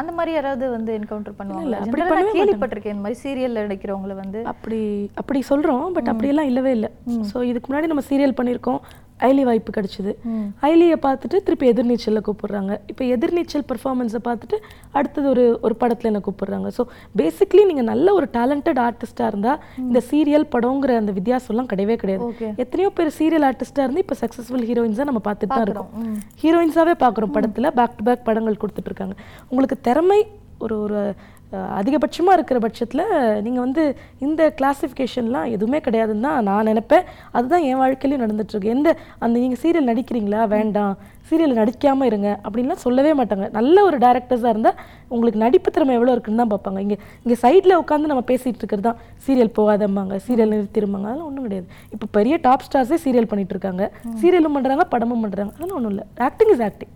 [0.00, 4.40] அந்த மாதிரி யாராவது வந்து என்கவுண்டர் பண்ணுவாங்க அப்படி Generally நான் கேள்விப்பட்டிருக்கேன் இந்த மாதிரி சீரியல்ல நடிக்கிறவங்கள வந்து.
[4.52, 4.78] அப்படி
[5.20, 6.90] அப்படி சொல்கிறோம் பட் அப்படியெல்லாம் இல்லவே இல்லை.
[7.30, 8.80] ஸோ இதுக்கு முன்னாடி நம்ம சீரியல் பண்ணியிருக்கோம்.
[9.26, 10.12] ஐலி வாய்ப்பு கிடைச்சிது
[10.70, 12.72] ஐலியை பார்த்துட்டு திருப்பி எதிர்நீச்சலில் கூப்பிடுறாங்க.
[12.92, 14.56] இப்போ எதிர்நீச்சல் பெர்ஃபார்மன்ஸை பார்த்துட்டு
[14.98, 16.68] அடுத்தது ஒரு ஒரு படத்தில் என்ன கூப்பிடுறாங்க.
[16.78, 16.84] ஸோ
[17.20, 22.28] பேசிக்லி நீங்கள் நல்ல ஒரு டேலண்டட் ஆர்டிஸ்டாக இருந்தால் இந்த சீரியல் படங்கிற அந்த வித்தியாசம்லாம் கிடையவே கிடையாது.
[22.64, 25.92] எத்தனையோ பேர் சீரியல் ஆர்டிஸ்டாக இருந்து இப்போ சக்ஸஸ்ஃபுல் ஹீரோயின்ஸாக நம்ம பார்த்துட்டு தான் இருக்கோம்.
[26.44, 29.16] ஹீரோயின்ஸாகவே பார்க்குறோம் படத்தில் பேக் டு பேக் படங்கள் கொடுத்துட்டு இருக்காங்க.
[29.50, 30.20] உங்களுக்கு திறமை
[30.64, 31.00] ஒரு ஒரு
[31.78, 33.04] அதிகபட்சமாக இருக்கிற பட்சத்தில்
[33.46, 33.82] நீங்கள் வந்து
[34.26, 37.04] இந்த கிளாசிஃபிகேஷன்லாம் எதுவுமே கிடையாதுன்னு தான் நான் நினைப்பேன்.
[37.36, 38.88] அதுதான் என் வாழ்க்கையிலையும் நடந்துட்டு இருக்கு எந்த
[39.24, 40.42] அந்த நீங்கள் சீரியல் நடிக்கிறீங்களா?
[40.54, 40.94] வேண்டாம்.
[41.28, 43.46] சீரியல் நடிக்காமல் இருங்க அப்படின்லாம் சொல்லவே மாட்டாங்க.
[43.58, 44.80] நல்ல ஒரு டேரக்டர்ஸாக இருந்தால்
[45.12, 46.80] உங்களுக்கு நடிப்பு திறமை எவ்வளோ இருக்குன்னு தான் பார்ப்பாங்க.
[46.86, 48.98] இங்கே இங்கே சைடில் உட்காந்து நம்ம பேசிகிட்டு இருக்கிறது தான்.
[49.26, 51.68] சீரியல் போகாதம்பாங்க சீரியல் நிறுத்திருமாங்க அதெல்லாம் ஒன்றும் கிடையாது.
[51.94, 53.86] இப்போ பெரிய டாப் ஸ்டார்ஸே சீரியல் பண்ணிட்டு இருக்காங்க.
[54.22, 56.06] சீரியலும் பண்ணுறாங்க படமும் பண்ணுறாங்க அதெல்லாம் ஒன்றும் இல்லை.
[56.28, 56.92] Acting is acting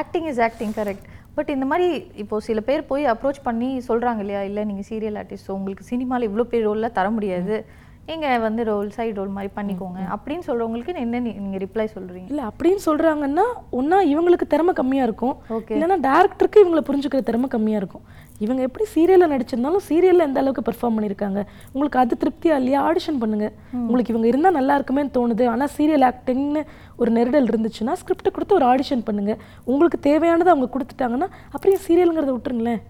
[0.00, 1.06] acting is acting correct
[1.38, 4.42] but இந்த மாதிரி இப்போ சில பேர் போய் அப்ரோச் பண்ணி சொல்றாங்க இல்லையா?
[4.42, 7.64] இல்லை நீங்க சீரியல் ஆர்டிஸ்ட் உங்களுக்கு சினிமால இவ்வளோ பெரிய ரோல்லாம் தர முடியாது.
[8.06, 9.98] நீங்க வந்து ரோல் சைடு ரோல் மாதிரி பண்ணிக்கோங்க.
[10.16, 12.24] அப்படின்னு சொல்றவங்களுக்கு என்ன நீ- நீங்க ரிப்ளை சொல்றீங்க?
[12.26, 15.36] இல்லை அப்படின்னு சொல்கிறாங்கன்னா ஒன்றா இவங்களுக்கு திறமை கம்மியாக இருக்கும்.
[15.48, 15.72] Okay.
[15.72, 18.00] இல்லைன்னா டேரக்டருக்கு இவங்களை புரிஞ்சுக்கிற திறமை கம்மியாக இருக்கும்.
[18.44, 21.40] இவங்க எப்படி சீரியலில் நடிச்சிருந்தாலும் சீரியலில் எந்த அளவுக்கு பெர்ஃபார்ம் பண்ணியிருக்காங்க
[21.72, 22.80] உங்களுக்கு அது திருப்தியா இல்லையா?
[22.88, 23.46] ஆடிஷன் பண்ணுங்க.
[23.86, 25.46] உங்களுக்கு இவங்க இருந்தால் நல்லா இருக்குமேன்னு தோணுது.
[25.54, 26.62] ஆனால் சீரியல் ஆக்டிங்னு
[27.00, 29.34] ஒரு நெருடல் இருந்துச்சுன்னா ஸ்கிரிப்ட் கொடுத்து ஒரு ஆடிஷன் பண்ணுங்க.
[29.72, 32.80] உங்களுக்கு தேவையானதை அவங்க கொடுத்துட்டாங்கன்னா அப்புறம் சீரியலுங்கிறத விட்டுருங்களேன்.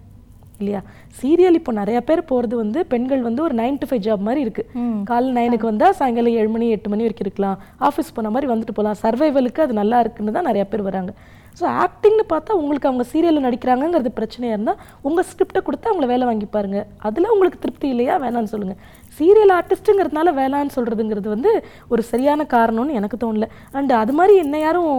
[0.61, 0.79] இல்லையா?
[1.19, 4.63] சீரியல் இப்போ நிறைய பேர் போகிறது வந்து பெண்கள் வந்து ஒரு நைன் டு ஃபைவ் ஜாப் மாதிரி இருக்கு.
[5.09, 7.59] காலைல நைனுக்கு வந்தால் சாயங்காலம் ஏழு மணி எட்டு மணி வரைக்கும் இருக்கலாம்.
[7.87, 11.13] ஆஃபீஸ் போன மாதிரி வந்துட்டு போகலாம் சர்வைவலுக்கு அது நல்லா இருக்குன்னு தான் நிறைய பேர் வராங்க.
[11.59, 16.47] ஸோ ஆக்டிங்னு பார்த்தா உங்களுக்கு அவங்க சீரியலில் நடிக்கிறாங்கங்கிறது பிரச்சனையாக இருந்தால் உங்கள் ஸ்கிரிப்டை கொடுத்து அவங்கள வேலை வாங்கி
[16.55, 16.79] பாருங்க.
[17.07, 18.15] அதில் உங்களுக்கு திருப்தி இல்லையா?
[18.23, 18.79] வேணான்னு சொல்லுங்கள்
[19.19, 21.53] சீரியல் ஆர்டிஸ்ட்டுங்கிறதுனால வேணான்னு சொல்கிறதுங்கிறது வந்து
[21.93, 23.47] ஒரு சரியான காரணம்னு எனக்கு தோணல.
[23.79, 24.93] அண்ட் அது மாதிரி என்ன யாரும்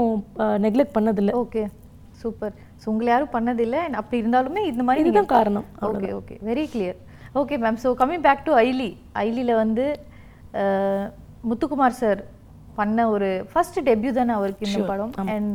[0.66, 1.34] நெக்லெக்ட் பண்ணதில்லை.
[1.44, 1.64] ஓகே
[2.22, 3.78] சூப்பர் ஸோ உங்களை யாரும் பண்ணதில்லை.
[3.86, 5.66] and அப்படி இருந்தாலுமே இந்த மாதிரி இதுதான் காரணம்.
[5.90, 6.98] Okay okay very clear
[7.40, 8.90] okay ma'am so coming back to Aili
[9.24, 9.84] ஐலியில் வந்து
[11.48, 12.20] முத்துக்குமார் சார்
[12.78, 15.12] பண்ண ஒரு ஃபர்ஸ்ட் டெபியூ தானே அவருக்கு இந்த படம்.
[15.34, 15.52] அண்ட்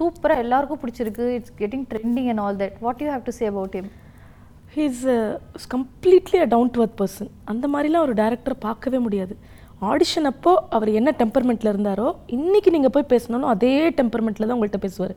[0.00, 1.26] சூப்பராக எல்லாருக்கும் பிடிச்சிருக்கு.
[1.38, 3.88] It's getting trending and all that what you have to say about him?
[4.74, 5.00] He's
[5.74, 9.34] completely a down to earth person அந்த மாதிரிலாம் ஒரு டேரக்டரை பார்க்கவே முடியாது.
[9.90, 15.14] ஆடிஷன் அப்போ அவர் என்ன டெம்பர்மெண்ட்டில் இருந்தாரோ இன்னைக்கு நீங்கள் போய் பேசினாலும் அதே டெம்பர்மெண்ட்டில் தான் உங்கள்கிட்ட பேசுவார்.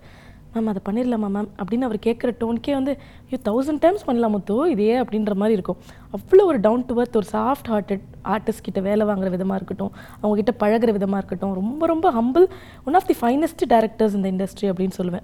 [0.53, 2.97] மேம் அதை பண்ணிடலாமா மேம் அப்படின்னு அவர் கேட்குற டோனுக்கே வந்து
[3.31, 4.69] ஐயோ தௌசண்ட் டைம்ஸ் பண்ணலாம் முத்து.
[4.69, 5.77] இதே அப்படின்ற மாதிரி இருக்கும்.
[6.17, 10.41] அவ்வளோ ஒரு டவுன் டு அர்த் ஒரு சாஃப்ட் ஹார்ட்டட் ஆர்டிஸ்ட் கிட்ட வேலை வாங்குற விதமாக இருக்கட்டும் அவங்க
[10.41, 12.49] கிட்ட பழகுற விதமாக இருக்கட்டும் ரொம்ப ரொம்ப humble
[12.85, 15.21] one of the finest directors இந்த இண்டஸ்ட்ரி அப்படின்னு சொல்லுவேன்.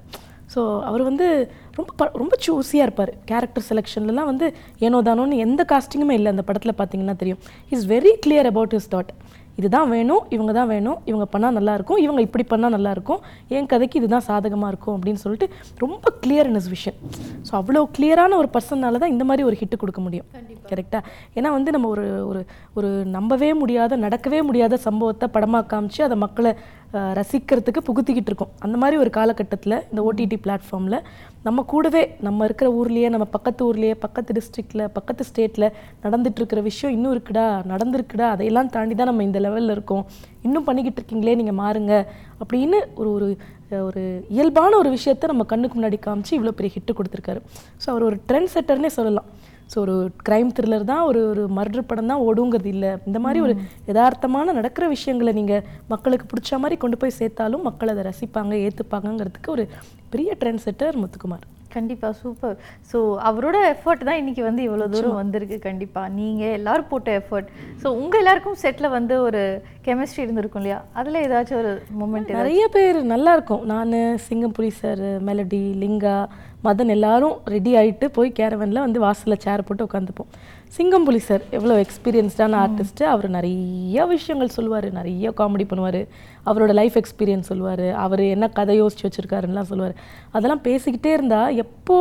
[0.56, 3.14] ஸோ அவர் வந்து ரொம்ப ப- ரொம்ப சூஸியாக இருப்பார்.
[3.26, 6.26] கேரக்டர் செலெக்ஷன்லலாம் வந்து ஏனோ தானோன்னு எந்த காஸ்டிங்குமே இல்லை.
[6.26, 7.40] அந்த படத்தில் பார்த்தீங்கன்னா தெரியும்.
[7.70, 9.08] Is very clear about his thought
[9.60, 13.66] இதுதான் வேணும் இவங்க தான் வேணும் இவங்க பண்ணால் நல்லா இருக்கும் இவங்க இப்படி பண்ணால் நல்லா இருக்கும் என்
[13.66, 16.98] கதைக்கு இதுதான் சாதகமாக இருக்கும் அப்படின்னு சொல்லிட்டு ரொம்ப clear in his vision
[17.48, 20.28] so அவ்வளோ கிளியரான ஒரு பர்சனால தான் இந்த மாதிரி ஒரு ஹிட் கொடுக்க முடியும்.
[20.70, 21.04] கரெக்டாக
[21.36, 22.42] ஏன்னா வந்து நம்ம ஒரு ஒரு
[22.74, 26.52] ஒரு நம்பவே முடியாத நடக்கவே முடியாத சம்பவத்தை படமாக காமிச்சு அதை மக்களை
[27.20, 28.54] ரசிக்கிறதுக்கு புகுத்திக்கிட்டு இருக்கோம்.
[28.66, 31.00] அந்த மாதிரி ஒரு காலகட்டத்தில் இந்த ஓடிடி பிளாட்ஃபார்மில்
[31.48, 35.68] நம்ம கூடவே நம்ம இருக்கிற ஊர்லேயே நம்ம பக்கத்து ஊர்லேயே பக்கத்து டிஸ்ட்ரிக்டில் பக்கத்து ஸ்டேட்டில்
[36.06, 40.04] நடந்துகிட்ருக்கிற இருக்கிற விஷயம் இன்னும் இருக்குடா நடந்திருக்குடா அதையெல்லாம் தாண்டி தான் நம்ம இந்த லெவலில் இருக்கோம்.
[40.48, 41.94] இன்னும் பண்ணிக்கிட்டு இருக்கீங்களே நீங்கள் மாறுங்க.
[42.42, 43.28] அப்படின்னு ஒரு ஒரு
[43.88, 44.04] ஒரு
[44.36, 47.42] இயல்பான ஒரு விஷயத்த நம்ம கண்ணுக்கு முன்னாடி காமிச்சு இவ்வளோ பெரிய ஹிட்டு கொடுத்துருக்காரு.
[47.84, 49.28] ஸோ அவர் ஒரு ட்ரெண்ட் செட்டர்னே சொல்லலாம்.
[49.74, 49.96] ஸோ ஒரு
[50.28, 52.92] க்ரைம் த்ரில்லர் தான் ஒரு ஒரு மர்டர் படம் தான் ஓடுங்கிறது இல்லை.
[53.10, 53.56] இந்த மாதிரி ஒரு
[53.90, 59.66] யதார்த்தமான நடக்கிற விஷயங்களை நீங்கள் மக்களுக்கு பிடிச்ச மாதிரி கொண்டு போய் சேர்த்தாலும் மக்கள் அதை ரசிப்பாங்க ஏற்றுப்பாங்கங்கிறதுக்கு ஒரு
[60.16, 61.48] பெரிய ட்ரெண்ட் செட்டர் முத்துக்குமார்.
[61.74, 62.56] கண்டிப்பா சூப்பர்
[62.92, 66.04] ஸோ அவரோட எஃபர்ட் தான் இன்னைக்கு வந்து இவ்வளோ தூரம் வந்திருக்கு கண்டிப்பா.
[66.20, 67.50] நீங்க எல்லாரும் போட்ட எஃபர்ட்
[67.82, 69.42] ஸோ உங்க எல்லாருக்கும் செட்ல வந்து ஒரு
[69.88, 70.80] கெமிஸ்ட்ரி இருந்திருக்கும் இல்லையா?
[71.00, 73.64] அதுல ஏதாச்சும் ஒரு மூமெண்ட் நிறைய பேர் நல்லா இருக்கும்.
[73.74, 73.94] நான்
[74.28, 76.18] சிங்கம்புரி சார் மெலடி லிங்கா
[76.66, 80.32] மதன் எல்லாரும் ரெடி ஆகிட்டு போய் கேரவனில் வந்து வாசலில் சேர் போட்டு உட்காந்துப்போம்
[80.76, 86.02] சிங்கம்புலி சார் எவ்வளோ எக்ஸ்பீரியன்ஸ்டான ஆர்டிஸ்ட்டு அவர் நிறைய விஷயங்கள் சொல்லுவார் நிறைய காமெடி பண்ணுவார்.
[86.50, 87.86] அவரோட லைஃப் எக்ஸ்பீரியன்ஸ் சொல்லுவார்.
[88.06, 89.96] அவர் என்ன கதை யோசிச்சு வச்சுருக்காருலாம் சொல்லுவார்.
[90.38, 91.98] அதெல்லாம் பேசிக்கிட்டே இருந்தால் எப்போ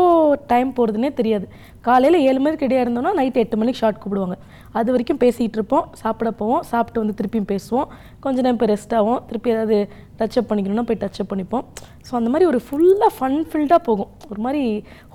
[0.53, 1.47] டைம் போகிறதுனே தெரியாது.
[1.89, 4.37] காலையில் ஏழு மணிக்கு இடையாக இருந்தோம்னா நைட் எட்டு மணிக்கு ஷார்ட் கூப்பிடுவாங்க
[4.79, 7.89] அது வரைக்கும் பேசிகிட்டு இருப்போம் சாப்பிட போவோம் சாப்பிட்டு வந்து திருப்பியும் பேசுவோம்.
[8.25, 9.79] கொஞ்சம் நேரம் இப்போ ரெஸ்ட் ஆகும் திருப்பி ஏதாவது
[10.21, 11.65] டச்சப் பண்ணிக்கணும்னா போய் டச்சப் பண்ணிப்போம்.
[12.07, 14.11] ஸோ அந்த மாதிரி ஒரு ஃபுல்லாக ஃபன் ஃபில்டாக போகும்.
[14.31, 14.63] ஒரு மாதிரி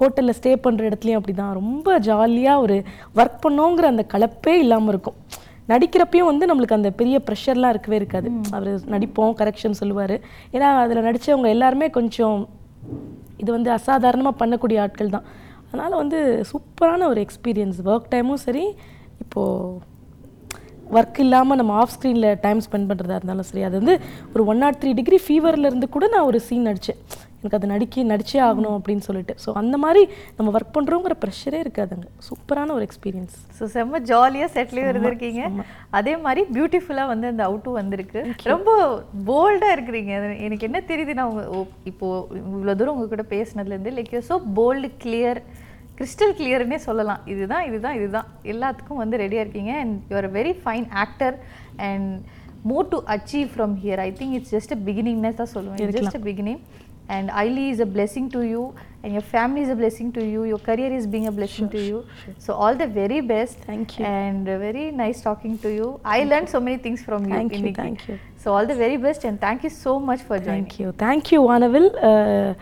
[0.01, 2.77] ஹோட்டலில் ஸ்டே பண்ணுற இடத்துலையும் அப்படி தான் ரொம்ப ஜாலியாக ஒரு
[3.19, 5.17] ஒர்க் பண்ணோங்கிற அந்த கலப்பே இல்லாமல் இருக்கும்.
[5.71, 8.29] நடிக்கிறப்பையும் வந்து நம்மளுக்கு அந்த பெரிய ப்ரெஷர்லாம் இருக்கவே இருக்காது.
[8.57, 10.15] அவர் நடிப்போம் கரெக்ஷன் சொல்லுவார்.
[10.55, 12.37] ஏன்னா அதில் நடித்தவங்க எல்லாருமே கொஞ்சம்
[13.41, 15.25] இது வந்து அசாதாரணமாக பண்ணக்கூடிய ஆட்கள் தான்.
[15.69, 16.19] அதனால் வந்து
[16.51, 18.65] சூப்பரான ஒரு எக்ஸ்பீரியன்ஸ் ஒர்க் டைமும் சரி
[19.23, 19.91] இப்போது
[20.97, 23.95] ஒர்க் இல்லாமல் நம்ம ஆஃப் ஸ்க்ரீனில் டைம் ஸ்பெண்ட் பண்ணுறதா இருந்தாலும் சரி அது வந்து
[24.33, 26.99] ஒரு ஒன் நாட் த்ரீ டிகிரி ஃபீவரில் இருந்து கூட நான் ஒரு சீன் நடித்தேன்
[27.43, 29.35] எனக்கு அது நடிக்க நடிச்சே ஆகணும் அப்படின்னு சொல்லிட்டு.
[29.45, 30.01] ஸோ அந்த மாதிரி
[30.37, 32.07] நம்ம ஒர்க் பண்ணுறோங்கிற ப்ரெஷரே இருக்காதுங்க.
[32.27, 35.41] சூப்பரான ஒரு எக்ஸ்பீரியன்ஸ் ஸோ செம்ம ஜாலியாக செட்டிலே இருந்திருக்கீங்க.
[35.89, 38.19] அதே மாதிரி பியூட்டிஃபுல்லாக வந்து அந்த அவுட்டும் வந்திருக்கு.
[38.43, 38.69] ரொம்ப
[39.25, 40.13] போல்டாக இருக்கிறீங்க.
[40.39, 44.37] எனக்கு என்ன தெரியுது நான் உங்க ஓ- இப்போ இவ்வளோ தூரம் உங்க கூட பேசினதுலேருந்து like you so
[44.55, 45.41] bold clear
[45.97, 47.21] crystal கிளியர்னே சொல்லலாம்.
[47.25, 48.25] இதுதான் இதுதான் இதுதான்.
[48.43, 49.77] எல்லாத்துக்கும் வந்து ரெடியாக இருக்கீங்க.
[49.77, 51.35] And you're a very fine actor
[51.77, 52.09] and
[52.63, 55.79] more to achieve from here I think it's just பிகினிங்னே தான் சொல்லுவேன்.
[55.97, 56.61] Just beginning
[57.09, 58.63] and Aili is a blessing to you
[59.03, 61.81] and your family is a blessing to you your career is being a blessing to
[61.81, 61.97] you
[62.39, 64.05] so all the very best Thank you.
[64.07, 67.51] and uh, very nice talking to you I learned so many things from you Thank
[67.51, 67.81] you, இன்னைக்கு.
[67.81, 68.15] thank you.
[68.37, 71.89] so all the very best and thank you so much for joining thank you thank you வானவில்
[72.09, 72.53] ah,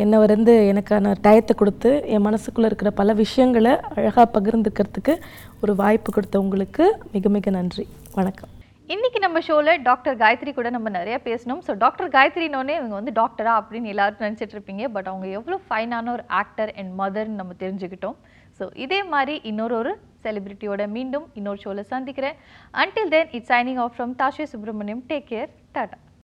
[0.00, 5.14] என்னை வந்து எனக்கான டயத்தை கொடுத்து என் மனசுக்குள்ளே இருக்கிற பல விஷயங்களை அழகாக பகிர்ந்துக்கிறதுக்கு
[5.62, 6.84] ஒரு வாய்ப்பு கொடுத்த உங்களுக்கு
[7.14, 8.52] மிக மிக நன்றி வணக்கம்
[8.94, 11.62] இன்னைக்கு நம்ம ஷோவில் டாக்டர் காயத்ரி கூட நம்ம நிறைய பேசணும்.
[11.66, 14.84] ஸோ டாக்டர் காயத்ரினோடனே இவங்க வந்து டாக்டரா அப்படின்னு எல்லாரும் நினச்சிட்டு இருப்பீங்க.
[14.96, 18.16] பட் அவங்க எவ்வளோ ஃபைனான ஒரு ஆக்டர் அண்ட் மதர்னு நம்ம தெரிஞ்சுக்கிட்டோம்.
[18.58, 19.92] ஸோ இதே மாதிரி இன்னொரு ஒரு
[20.26, 22.36] செலிபிரிட்டியோட மீண்டும் இன்னொரு ஷோவில் சந்திக்கிறேன்.
[22.82, 25.98] Until then it's signing off from தாஷே Subramaniam take care Tata